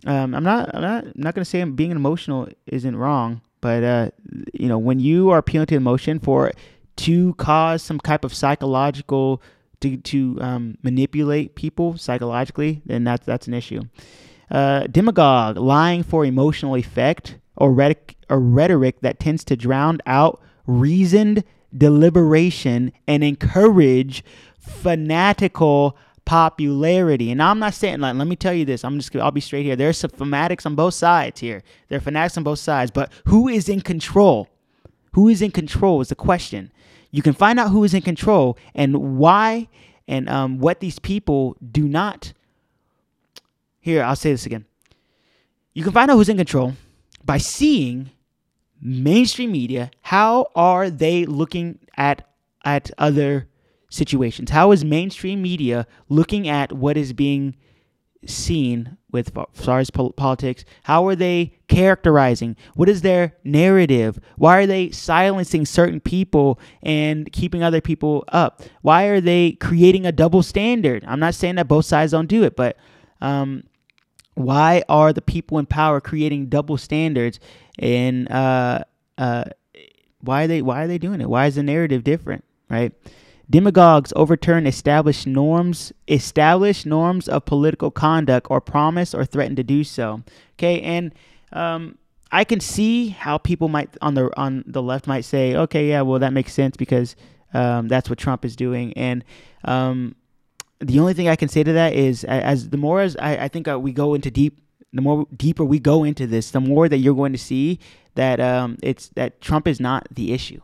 um, 0.07 0.35
I'm 0.35 0.45
not 0.45 0.75
I'm 0.75 0.83
not 0.83 1.05
I'm 1.05 1.13
not 1.17 1.35
gonna 1.35 1.45
say 1.45 1.63
being 1.65 1.91
emotional 1.91 2.49
isn't 2.67 2.97
wrong 2.97 3.41
but 3.61 3.83
uh, 3.83 4.11
you 4.53 4.69
know 4.69 4.79
when 4.79 5.01
you 5.01 5.31
are 5.31 5.39
appealing 5.39 5.67
to 5.69 5.75
emotion 5.75 6.19
for 6.19 6.53
to 6.97 7.35
cause 7.35 7.83
some 7.83 7.99
type 7.99 8.25
of 8.25 8.35
psychological 8.35 9.43
to 9.81 9.97
to 9.97 10.39
um, 10.41 10.77
manipulate 10.83 11.55
people 11.55 11.97
psychologically 11.97 12.83
then 12.87 13.05
that's 13.05 13.25
that's 13.25 13.47
an 13.49 13.55
issue. 13.55 13.83
Uh, 14.51 14.87
demagogue 14.89 15.57
lying 15.57 16.03
for 16.03 16.25
emotional 16.25 16.77
effect 16.77 17.39
or 17.57 17.73
rhetoric 17.73 18.17
a 18.29 18.39
rhetoric 18.39 19.01
that 19.01 19.19
tends 19.19 19.45
to 19.45 19.57
drown 19.57 19.99
out 20.07 20.41
reasoned 20.67 21.45
deliberation 21.77 22.93
and 23.07 23.25
encourage 23.25 24.25
fanatical 24.59 25.97
popularity. 26.25 27.31
And 27.31 27.43
I'm 27.43 27.59
not 27.59 27.75
saying 27.75 28.01
like 28.01 28.15
let 28.17 28.27
me 28.27 28.37
tell 28.37 28.55
you 28.55 28.65
this. 28.65 28.85
I'm 28.85 28.99
just 28.99 29.15
I'll 29.17 29.31
be 29.31 29.41
straight 29.41 29.65
here. 29.65 29.77
There's 29.77 29.99
some 29.99 30.11
fanatics 30.11 30.67
on 30.67 30.75
both 30.75 30.95
sides 30.95 31.41
here. 31.41 31.63
There 31.89 31.99
are 31.99 32.01
fanatics 32.03 32.37
on 32.37 32.45
both 32.45 32.59
sides, 32.59 32.91
but 32.91 33.13
who 33.27 33.49
is 33.49 33.69
in 33.69 33.81
control? 33.81 34.49
Who 35.13 35.29
is 35.29 35.43
in 35.43 35.51
control 35.51 36.01
is 36.01 36.09
the 36.09 36.15
question. 36.15 36.73
You 37.11 37.23
can 37.23 37.35
find 37.35 37.61
out 37.61 37.71
who 37.71 37.85
is 37.85 37.95
in 37.95 38.03
control 38.03 38.59
and 38.75 39.19
why 39.19 39.69
and 40.09 40.29
um, 40.29 40.59
what 40.59 40.81
these 40.81 40.99
people 40.99 41.57
do 41.71 41.87
not. 41.87 42.33
Here, 43.81 44.03
I'll 44.03 44.17
say 44.17 44.33
this 44.33 44.47
again. 44.47 44.65
You 45.73 45.85
can 45.85 45.93
find 45.93 46.11
out 46.11 46.17
who's 46.17 46.29
in 46.29 46.37
control 46.37 46.75
by 47.25 47.39
seeing 47.39 48.11
mainstream 48.81 49.53
media 49.53 49.91
how 50.03 50.51
are 50.55 50.91
they 50.91 51.25
looking 51.25 51.79
at 51.97 52.29
at 52.65 52.91
other 52.99 53.47
situations? 53.95 54.51
How 54.51 54.73
is 54.73 54.85
mainstream 54.85 55.41
media 55.41 55.87
looking 56.09 56.49
at 56.49 56.73
what 56.73 56.97
is 56.97 57.13
being 57.13 57.57
seen 58.27 58.97
with 59.13 59.33
far 59.53 59.79
as 59.79 59.91
politics? 59.91 60.65
How 60.85 61.07
are 61.07 61.15
they 61.15 61.57
characterizing? 61.69 62.57
What 62.75 62.89
is 62.89 63.03
their 63.03 63.35
narrative? 63.45 64.19
Why 64.37 64.59
are 64.59 64.67
they 64.67 64.91
silencing 64.91 65.67
certain 65.67 66.01
people 66.01 66.59
and 66.83 67.31
keeping 67.33 67.63
other 67.63 67.81
people 67.81 68.25
up? 68.29 68.63
Why 68.83 69.05
are 69.05 69.21
they 69.21 69.53
creating 69.53 70.07
a 70.07 70.13
double 70.13 70.43
standard? 70.43 71.05
I'm 71.07 71.21
not 71.21 71.35
saying 71.35 71.55
that 71.57 71.69
both 71.69 71.85
sides 71.85 72.13
don't 72.13 72.27
do 72.27 72.43
it 72.43 72.57
but 72.57 72.77
um, 73.21 73.65
why 74.35 74.83
are 74.89 75.13
the 75.13 75.23
people 75.23 75.59
in 75.59 75.67
power 75.67 76.01
creating 76.01 76.47
double 76.47 76.77
standards 76.77 77.39
and 77.79 78.31
uh, 78.31 78.85
uh, 79.17 79.45
why 80.21 80.45
are 80.45 80.47
they 80.47 80.63
why 80.63 80.83
are 80.83 80.89
they 80.89 80.99
doing 80.99 81.21
it? 81.21 81.29
Why 81.29 81.47
is 81.47 81.55
the 81.55 81.63
narrative 81.63 82.03
different 82.03 82.45
right 82.69 82.93
demagogues 83.51 84.13
overturn 84.17 84.67
established 84.67 85.27
norms 85.27 85.93
established 86.09 86.87
norms 86.87 87.29
of 87.29 87.45
political 87.45 87.91
conduct 87.91 88.47
or 88.51 88.61
promise 88.61 89.15
or 89.15 89.25
threaten 89.25 89.57
to 89.57 89.63
do 89.63 89.85
so 89.85 90.23
okay 90.59 90.81
and 90.83 91.15
um, 91.53 91.99
I 92.33 92.45
can 92.45 92.61
see 92.61 93.09
how 93.09 93.39
people 93.39 93.69
might 93.69 93.97
on 94.03 94.15
the 94.15 94.31
on 94.37 94.65
the 94.67 94.83
left 94.83 95.07
might 95.07 95.25
say 95.25 95.55
okay 95.57 95.89
yeah 95.89 96.03
well 96.03 96.19
that 96.21 96.33
makes 96.33 96.53
sense 96.53 96.77
because 96.77 97.17
Um, 97.55 97.87
that's 97.89 98.11
what 98.11 98.19
Trump 98.19 98.45
is 98.45 98.57
doing, 98.57 98.93
and 98.99 99.25
um, 99.65 100.17
the 100.81 100.99
only 100.99 101.15
thing 101.15 101.29
I 101.29 101.37
can 101.37 101.49
say 101.49 101.63
to 101.63 101.73
that 101.73 101.95
is, 101.95 102.25
as 102.25 102.71
the 102.71 102.77
more 102.77 103.01
as 103.01 103.17
I, 103.17 103.45
I 103.45 103.49
think 103.49 103.69
uh, 103.69 103.79
we 103.79 103.93
go 103.93 104.15
into 104.15 104.29
deep, 104.29 104.59
the 104.93 105.01
more 105.01 105.27
deeper 105.37 105.65
we 105.65 105.79
go 105.79 106.05
into 106.05 106.27
this, 106.27 106.51
the 106.51 106.61
more 106.61 106.89
that 106.89 106.99
you're 106.99 107.15
going 107.15 107.33
to 107.33 107.39
see 107.39 107.79
that 108.17 108.41
um, 108.41 108.77
it's 108.83 109.09
that 109.15 109.41
Trump 109.41 109.69
is 109.69 109.79
not 109.79 110.09
the 110.11 110.33
issue. 110.33 110.61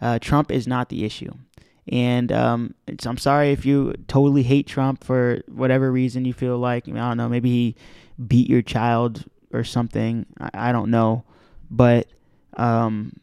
Uh, 0.00 0.18
Trump 0.20 0.52
is 0.52 0.66
not 0.66 0.88
the 0.88 1.04
issue. 1.04 1.32
And 1.90 2.32
um, 2.32 2.74
I'm 3.04 3.18
sorry 3.18 3.50
if 3.50 3.66
you 3.66 3.94
totally 4.08 4.42
hate 4.42 4.66
Trump 4.66 5.04
for 5.04 5.42
whatever 5.48 5.92
reason 5.92 6.24
you 6.24 6.32
feel 6.32 6.58
like. 6.58 6.88
I, 6.88 6.92
I 6.92 6.94
don't 6.94 7.16
know. 7.16 7.28
Maybe 7.28 7.50
he 7.50 7.76
beat 8.26 8.48
your 8.48 8.62
child 8.62 9.24
or 9.52 9.64
something. 9.64 10.26
I, 10.40 10.50
I 10.54 10.72
don't 10.72 10.90
know. 10.90 11.24
But 11.70 12.08
um, 12.56 13.20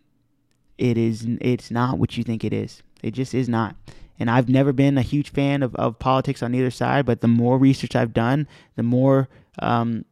it 0.77 0.97
is. 0.97 1.25
It's 1.41 1.71
not 1.71 1.97
what 1.97 2.17
you 2.17 2.23
think 2.23 2.43
it 2.43 2.53
is. 2.53 2.83
It 3.01 3.11
just 3.11 3.33
is 3.33 3.49
not. 3.49 3.75
And 4.19 4.29
I've 4.29 4.49
never 4.49 4.71
been 4.71 4.99
a 4.99 5.01
huge 5.01 5.31
fan 5.31 5.63
of, 5.63 5.73
of 5.75 5.97
politics 5.97 6.43
on 6.43 6.53
either 6.53 6.69
side. 6.69 7.05
But 7.05 7.21
the 7.21 7.27
more 7.27 7.57
research 7.57 7.95
I've 7.95 8.13
done, 8.13 8.47
the 8.75 8.83
more 8.83 9.27
um, 9.59 10.05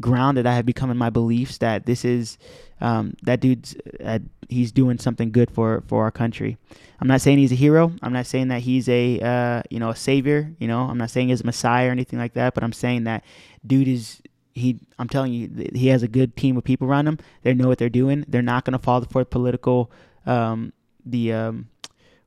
grounded 0.00 0.46
I 0.46 0.54
have 0.54 0.66
become 0.66 0.90
in 0.90 0.96
my 0.96 1.10
beliefs 1.10 1.58
that 1.58 1.86
this 1.86 2.04
is 2.04 2.38
um, 2.84 3.14
that 3.22 3.40
dude's 3.40 3.74
uh, 4.04 4.18
he's 4.50 4.70
doing 4.70 4.98
something 4.98 5.32
good 5.32 5.50
for 5.50 5.82
for 5.86 6.04
our 6.04 6.10
country. 6.10 6.58
I'm 7.00 7.08
not 7.08 7.22
saying 7.22 7.38
he's 7.38 7.50
a 7.50 7.56
hero. 7.56 7.92
I'm 8.02 8.12
not 8.12 8.26
saying 8.26 8.48
that 8.48 8.60
he's 8.60 8.88
a 8.90 9.18
uh, 9.20 9.62
you 9.70 9.80
know 9.80 9.88
a 9.88 9.96
savior. 9.96 10.54
You 10.58 10.68
know, 10.68 10.82
I'm 10.82 10.98
not 10.98 11.10
saying 11.10 11.28
he's 11.28 11.40
a 11.40 11.46
messiah 11.46 11.88
or 11.88 11.92
anything 11.92 12.18
like 12.18 12.34
that. 12.34 12.52
But 12.52 12.62
I'm 12.62 12.74
saying 12.74 13.04
that 13.04 13.24
dude 13.66 13.88
is 13.88 14.20
he. 14.52 14.80
I'm 14.98 15.08
telling 15.08 15.32
you, 15.32 15.70
he 15.74 15.88
has 15.88 16.02
a 16.02 16.08
good 16.08 16.36
team 16.36 16.58
of 16.58 16.64
people 16.64 16.86
around 16.86 17.08
him. 17.08 17.18
They 17.42 17.54
know 17.54 17.68
what 17.68 17.78
they're 17.78 17.88
doing. 17.88 18.26
They're 18.28 18.42
not 18.42 18.66
going 18.66 18.72
to 18.72 18.78
fall 18.78 19.00
for 19.00 19.22
the 19.22 19.26
political 19.26 19.90
um, 20.26 20.74
the 21.06 21.32
um, 21.32 21.68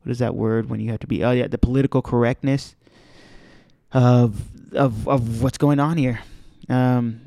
what 0.02 0.12
is 0.12 0.20
that 0.20 0.34
word 0.34 0.72
when 0.72 0.80
you 0.80 0.89
have 0.89 1.02
to 1.02 1.08
be 1.08 1.24
oh 1.24 1.32
yeah 1.32 1.48
the 1.48 1.60
political 1.60 2.02
correctness 2.02 2.76
of 3.91 4.41
of 4.74 5.08
of 5.08 5.43
what's 5.43 5.60
going 5.60 5.80
on 5.80 5.98
here. 5.98 6.20
Um, 6.67 7.22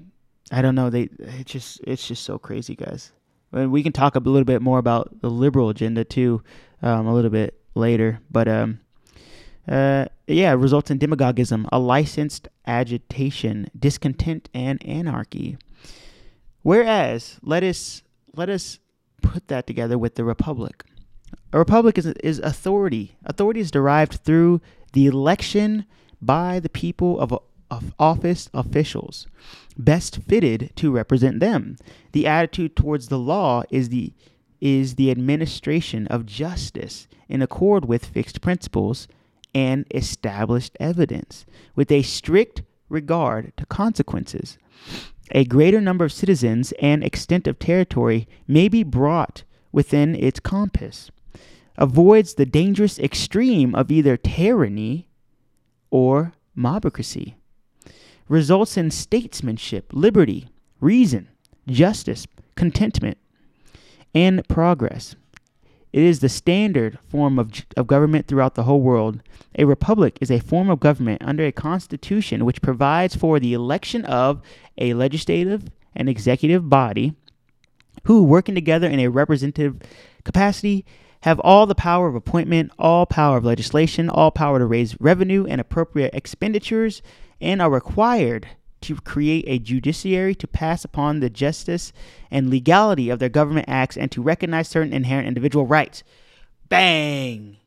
I 0.50 0.62
don't 0.62 0.74
know. 0.74 0.90
They 0.90 1.08
it's 1.20 1.52
just 1.52 1.80
it's 1.84 2.08
just 2.08 2.24
so 2.24 2.40
crazy, 2.40 2.74
guys. 2.74 3.12
And 3.52 3.72
we 3.72 3.82
can 3.82 3.92
talk 3.92 4.14
a 4.14 4.20
little 4.20 4.44
bit 4.44 4.62
more 4.62 4.78
about 4.78 5.20
the 5.20 5.30
liberal 5.30 5.68
agenda 5.68 6.04
too, 6.04 6.42
um, 6.82 7.06
a 7.06 7.14
little 7.14 7.30
bit 7.30 7.60
later. 7.74 8.20
But 8.30 8.48
um, 8.48 8.80
uh, 9.68 10.06
yeah, 10.26 10.52
results 10.52 10.90
in 10.90 10.98
demagogism, 10.98 11.68
a 11.72 11.78
licensed 11.78 12.48
agitation, 12.66 13.70
discontent, 13.78 14.48
and 14.54 14.84
anarchy. 14.86 15.58
Whereas, 16.62 17.38
let 17.42 17.62
us 17.62 18.02
let 18.34 18.48
us 18.48 18.78
put 19.22 19.48
that 19.48 19.66
together 19.66 19.98
with 19.98 20.14
the 20.14 20.24
republic. 20.24 20.84
A 21.52 21.58
republic 21.58 21.98
is, 21.98 22.06
is 22.06 22.38
authority. 22.38 23.16
Authority 23.24 23.60
is 23.60 23.70
derived 23.70 24.14
through 24.14 24.60
the 24.92 25.06
election 25.06 25.84
by 26.20 26.60
the 26.60 26.68
people 26.68 27.18
of 27.18 27.36
of 27.70 27.94
office 27.98 28.48
officials 28.52 29.26
best 29.84 30.20
fitted 30.28 30.70
to 30.76 30.90
represent 30.90 31.40
them. 31.40 31.76
The 32.12 32.26
attitude 32.26 32.76
towards 32.76 33.08
the 33.08 33.18
law 33.18 33.62
is 33.70 33.88
the 33.88 34.12
is 34.60 34.96
the 34.96 35.10
administration 35.10 36.06
of 36.08 36.26
justice 36.26 37.08
in 37.30 37.40
accord 37.40 37.86
with 37.86 38.04
fixed 38.04 38.42
principles 38.42 39.08
and 39.54 39.86
established 39.94 40.76
evidence, 40.78 41.46
with 41.74 41.90
a 41.90 42.02
strict 42.02 42.60
regard 42.90 43.56
to 43.56 43.64
consequences. 43.64 44.58
A 45.30 45.46
greater 45.46 45.80
number 45.80 46.04
of 46.04 46.12
citizens 46.12 46.72
and 46.72 47.02
extent 47.02 47.46
of 47.46 47.58
territory 47.58 48.28
may 48.46 48.68
be 48.68 48.82
brought 48.82 49.44
within 49.72 50.14
its 50.14 50.40
compass, 50.40 51.10
avoids 51.78 52.34
the 52.34 52.44
dangerous 52.44 52.98
extreme 52.98 53.74
of 53.74 53.90
either 53.90 54.18
tyranny 54.18 55.08
or 55.90 56.34
mobocracy 56.54 57.34
results 58.30 58.76
in 58.76 58.90
statesmanship, 58.90 59.90
liberty, 59.92 60.48
reason, 60.80 61.28
justice, 61.66 62.26
contentment, 62.54 63.18
and 64.14 64.46
progress. 64.48 65.16
It 65.92 66.04
is 66.04 66.20
the 66.20 66.28
standard 66.28 67.00
form 67.08 67.40
of, 67.40 67.50
of 67.76 67.88
government 67.88 68.28
throughout 68.28 68.54
the 68.54 68.62
whole 68.62 68.80
world. 68.80 69.20
A 69.58 69.64
republic 69.64 70.16
is 70.20 70.30
a 70.30 70.38
form 70.38 70.70
of 70.70 70.78
government 70.78 71.22
under 71.24 71.44
a 71.44 71.50
constitution 71.50 72.44
which 72.44 72.62
provides 72.62 73.16
for 73.16 73.40
the 73.40 73.52
election 73.52 74.04
of 74.04 74.40
a 74.78 74.94
legislative 74.94 75.64
and 75.96 76.08
executive 76.08 76.68
body 76.70 77.14
who, 78.04 78.22
working 78.22 78.54
together 78.54 78.86
in 78.86 79.00
a 79.00 79.08
representative 79.08 79.76
capacity, 80.24 80.86
have 81.22 81.40
all 81.40 81.66
the 81.66 81.74
power 81.74 82.08
of 82.08 82.14
appointment, 82.14 82.72
all 82.78 83.06
power 83.06 83.36
of 83.36 83.44
legislation, 83.44 84.08
all 84.08 84.30
power 84.30 84.58
to 84.58 84.66
raise 84.66 84.98
revenue 85.00 85.46
and 85.46 85.60
appropriate 85.60 86.14
expenditures, 86.14 87.02
and 87.40 87.60
are 87.60 87.70
required 87.70 88.48
to 88.80 88.96
create 88.96 89.44
a 89.46 89.58
judiciary 89.58 90.34
to 90.34 90.46
pass 90.46 90.84
upon 90.84 91.20
the 91.20 91.28
justice 91.28 91.92
and 92.30 92.48
legality 92.48 93.10
of 93.10 93.18
their 93.18 93.28
government 93.28 93.68
acts 93.68 93.96
and 93.96 94.10
to 94.10 94.22
recognize 94.22 94.68
certain 94.68 94.92
inherent 94.92 95.28
individual 95.28 95.66
rights. 95.66 96.02
Bang! 96.68 97.59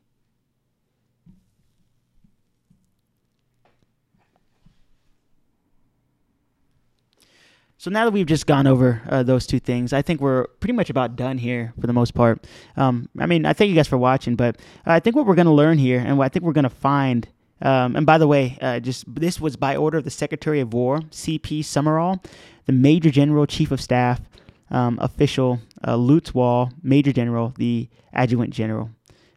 So 7.84 7.90
now 7.90 8.06
that 8.06 8.12
we've 8.12 8.24
just 8.24 8.46
gone 8.46 8.66
over 8.66 9.02
uh, 9.10 9.24
those 9.24 9.46
two 9.46 9.60
things, 9.60 9.92
I 9.92 10.00
think 10.00 10.22
we're 10.22 10.46
pretty 10.46 10.72
much 10.72 10.88
about 10.88 11.16
done 11.16 11.36
here 11.36 11.74
for 11.78 11.86
the 11.86 11.92
most 11.92 12.14
part. 12.14 12.42
Um, 12.78 13.10
I 13.18 13.26
mean, 13.26 13.44
I 13.44 13.52
thank 13.52 13.68
you 13.68 13.74
guys 13.74 13.86
for 13.86 13.98
watching, 13.98 14.36
but 14.36 14.56
I 14.86 15.00
think 15.00 15.14
what 15.14 15.26
we're 15.26 15.34
going 15.34 15.44
to 15.44 15.52
learn 15.52 15.76
here 15.76 15.98
and 15.98 16.16
what 16.16 16.24
I 16.24 16.28
think 16.30 16.46
we're 16.46 16.54
going 16.54 16.62
to 16.62 16.70
find 16.70 17.28
um, 17.60 17.94
and 17.94 18.06
by 18.06 18.16
the 18.16 18.26
way, 18.26 18.56
uh, 18.62 18.80
just 18.80 19.04
this 19.14 19.38
was 19.38 19.56
by 19.56 19.76
order 19.76 19.98
of 19.98 20.04
the 20.04 20.10
Secretary 20.10 20.60
of 20.60 20.72
War, 20.72 21.02
C.P. 21.10 21.60
Summerall, 21.60 22.22
the 22.64 22.72
Major 22.72 23.10
General, 23.10 23.46
Chief 23.46 23.70
of 23.70 23.82
Staff, 23.82 24.22
um, 24.70 24.98
official, 25.00 25.60
uh, 25.86 25.94
Lutz 25.94 26.32
Wahl, 26.32 26.72
Major 26.82 27.12
General, 27.12 27.52
the 27.58 27.88
Adjutant 28.14 28.50
General. 28.50 28.90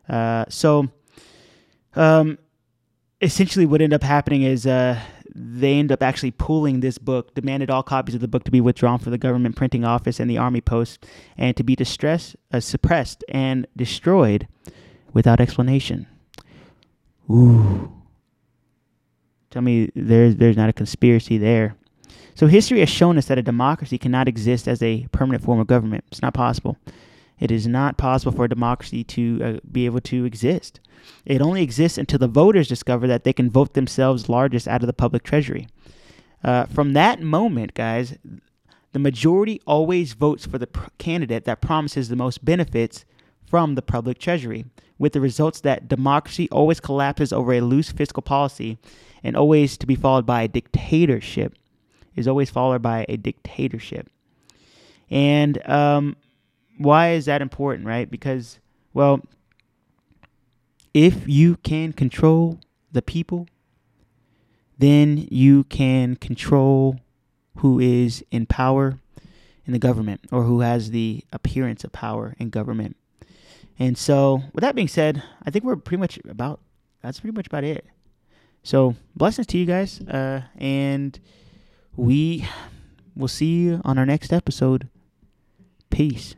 Uh, 0.08 0.46
so, 0.48 0.88
um, 1.96 2.38
essentially, 3.22 3.66
what 3.66 3.82
ended 3.82 4.02
up 4.02 4.04
happening 4.04 4.44
is 4.44 4.66
uh, 4.66 5.00
they 5.39 5.76
end 5.76 5.91
up 5.91 6.02
actually 6.02 6.32
pulling 6.32 6.80
this 6.80 6.97
book, 6.97 7.36
demanded 7.36 7.69
all 7.69 7.84
copies 7.84 8.15
of 8.15 8.21
the 8.21 8.28
book 8.28 8.43
to 8.45 8.52
be 8.52 8.60
withdrawn 8.60 8.97
from 8.97 9.12
the 9.12 9.19
government 9.19 9.56
printing 9.56 9.86
office 9.86 10.19
and 10.19 10.30
the 10.30 10.38
army 10.38 10.62
post, 10.62 11.06
and 11.38 11.56
to 11.56 11.63
be 11.63 11.76
distressed, 11.76 12.36
uh, 12.52 12.60
suppressed, 12.60 13.23
and 13.30 13.67
destroyed 13.76 14.47
without 15.13 15.39
explanation. 15.39 16.08
Ooh. 17.30 17.93
Tell 19.52 19.62
me 19.62 19.91
there's 19.95 20.36
there's 20.38 20.58
not 20.58 20.69
a 20.69 20.73
conspiracy 20.73 21.38
there. 21.38 21.76
So 22.34 22.47
history 22.47 22.80
has 22.80 22.89
shown 22.89 23.17
us 23.17 23.28
that 23.28 23.38
a 23.38 23.43
democracy 23.43 23.97
cannot 23.97 24.28
exist 24.28 24.67
as 24.67 24.82
a 24.82 25.08
permanent 25.12 25.43
form 25.43 25.60
of 25.60 25.67
government. 25.67 26.04
It's 26.12 26.21
not 26.21 26.34
possible. 26.34 26.78
It 27.39 27.52
is 27.52 27.67
not 27.67 27.97
possible 27.97 28.32
for 28.32 28.45
a 28.45 28.50
democracy 28.50 29.04
to 29.04 29.41
uh, 29.43 29.67
be 29.71 29.86
able 29.86 30.02
to 30.02 30.26
exist. 30.26 30.80
It 31.26 31.41
only 31.41 31.62
exists 31.62 31.97
until 31.97 32.19
the 32.19 32.28
voters 32.28 32.67
discover 32.67 33.08
that 33.08 33.23
they 33.23 33.34
can 33.34 33.50
vote 33.50 33.73
themselves 33.73 34.30
largest 34.30 34.67
out 34.67 34.82
of 34.82 34.88
the 34.88 34.93
public 34.93 35.23
treasury. 35.23 35.67
Uh, 36.43 36.65
from 36.65 36.93
that 36.93 37.21
moment, 37.21 37.73
guys, 37.73 38.17
the 38.93 39.00
majority 39.00 39.62
always 39.67 40.13
votes 40.13 40.45
for 40.45 40.58
the 40.58 40.67
pr- 40.67 40.89
candidate 40.97 41.45
that 41.45 41.62
promises 41.62 42.10
the 42.10 42.15
most 42.15 42.43
benefits 42.43 43.06
from 43.45 43.76
the 43.76 43.82
public 43.82 44.19
treasury, 44.19 44.65
with 44.97 45.13
the 45.13 45.21
results 45.21 45.62
that 45.62 45.88
democracy 45.88 46.50
always 46.52 46.80
collapses 46.80 47.32
over 47.32 47.54
a 47.54 47.62
loose 47.62 47.91
fiscal 47.91 48.21
policy 48.21 48.78
and 49.23 49.36
always 49.36 49.78
to 49.78 49.86
be 49.86 49.95
followed 49.95 50.26
by 50.26 50.41
a 50.43 50.47
dictatorship 50.47 51.54
is 52.15 52.28
always 52.28 52.50
followed 52.50 52.82
by 52.82 53.06
a 53.08 53.15
dictatorship. 53.15 54.10
And 55.10 55.65
um, 55.69 56.17
why 56.78 57.12
is 57.12 57.26
that 57.26 57.42
important, 57.42 57.86
right? 57.86 58.10
Because, 58.10 58.60
well, 58.94 59.22
if 60.94 61.28
you 61.28 61.58
can 61.58 61.94
control 61.94 62.60
the 62.92 63.02
people, 63.02 63.48
then 64.78 65.28
you 65.30 65.63
can 65.66 66.16
control 66.16 67.00
who 67.58 67.80
is 67.80 68.24
in 68.32 68.46
power 68.46 69.00
in 69.66 69.74
the 69.74 69.80
government 69.80 70.22
or 70.32 70.44
who 70.44 70.62
has 70.62 70.92
the 70.92 71.24
appearance 71.34 71.84
of 71.84 71.92
power 71.92 72.36
in 72.40 72.50
government. 72.50 72.96
And 73.80 73.97
so, 73.97 74.43
with 74.54 74.62
that 74.62 74.76
being 74.76 74.88
said, 74.88 75.24
I 75.45 75.51
think 75.51 75.66
we're 75.66 75.76
pretty 75.76 75.99
much 75.99 76.20
about 76.28 76.62
that's 77.01 77.20
pretty 77.20 77.36
much 77.36 77.47
about 77.47 77.64
it. 77.64 77.86
So 78.64 78.95
blessings 79.16 79.47
to 79.47 79.58
you 79.58 79.66
guys, 79.66 80.01
uh, 80.01 80.41
and 80.58 81.18
we 81.95 82.45
will 83.16 83.28
see 83.28 83.62
you 83.62 83.82
on 83.86 83.97
our 83.97 84.06
next 84.06 84.34
episode. 84.34 84.89
Peace. 85.89 86.36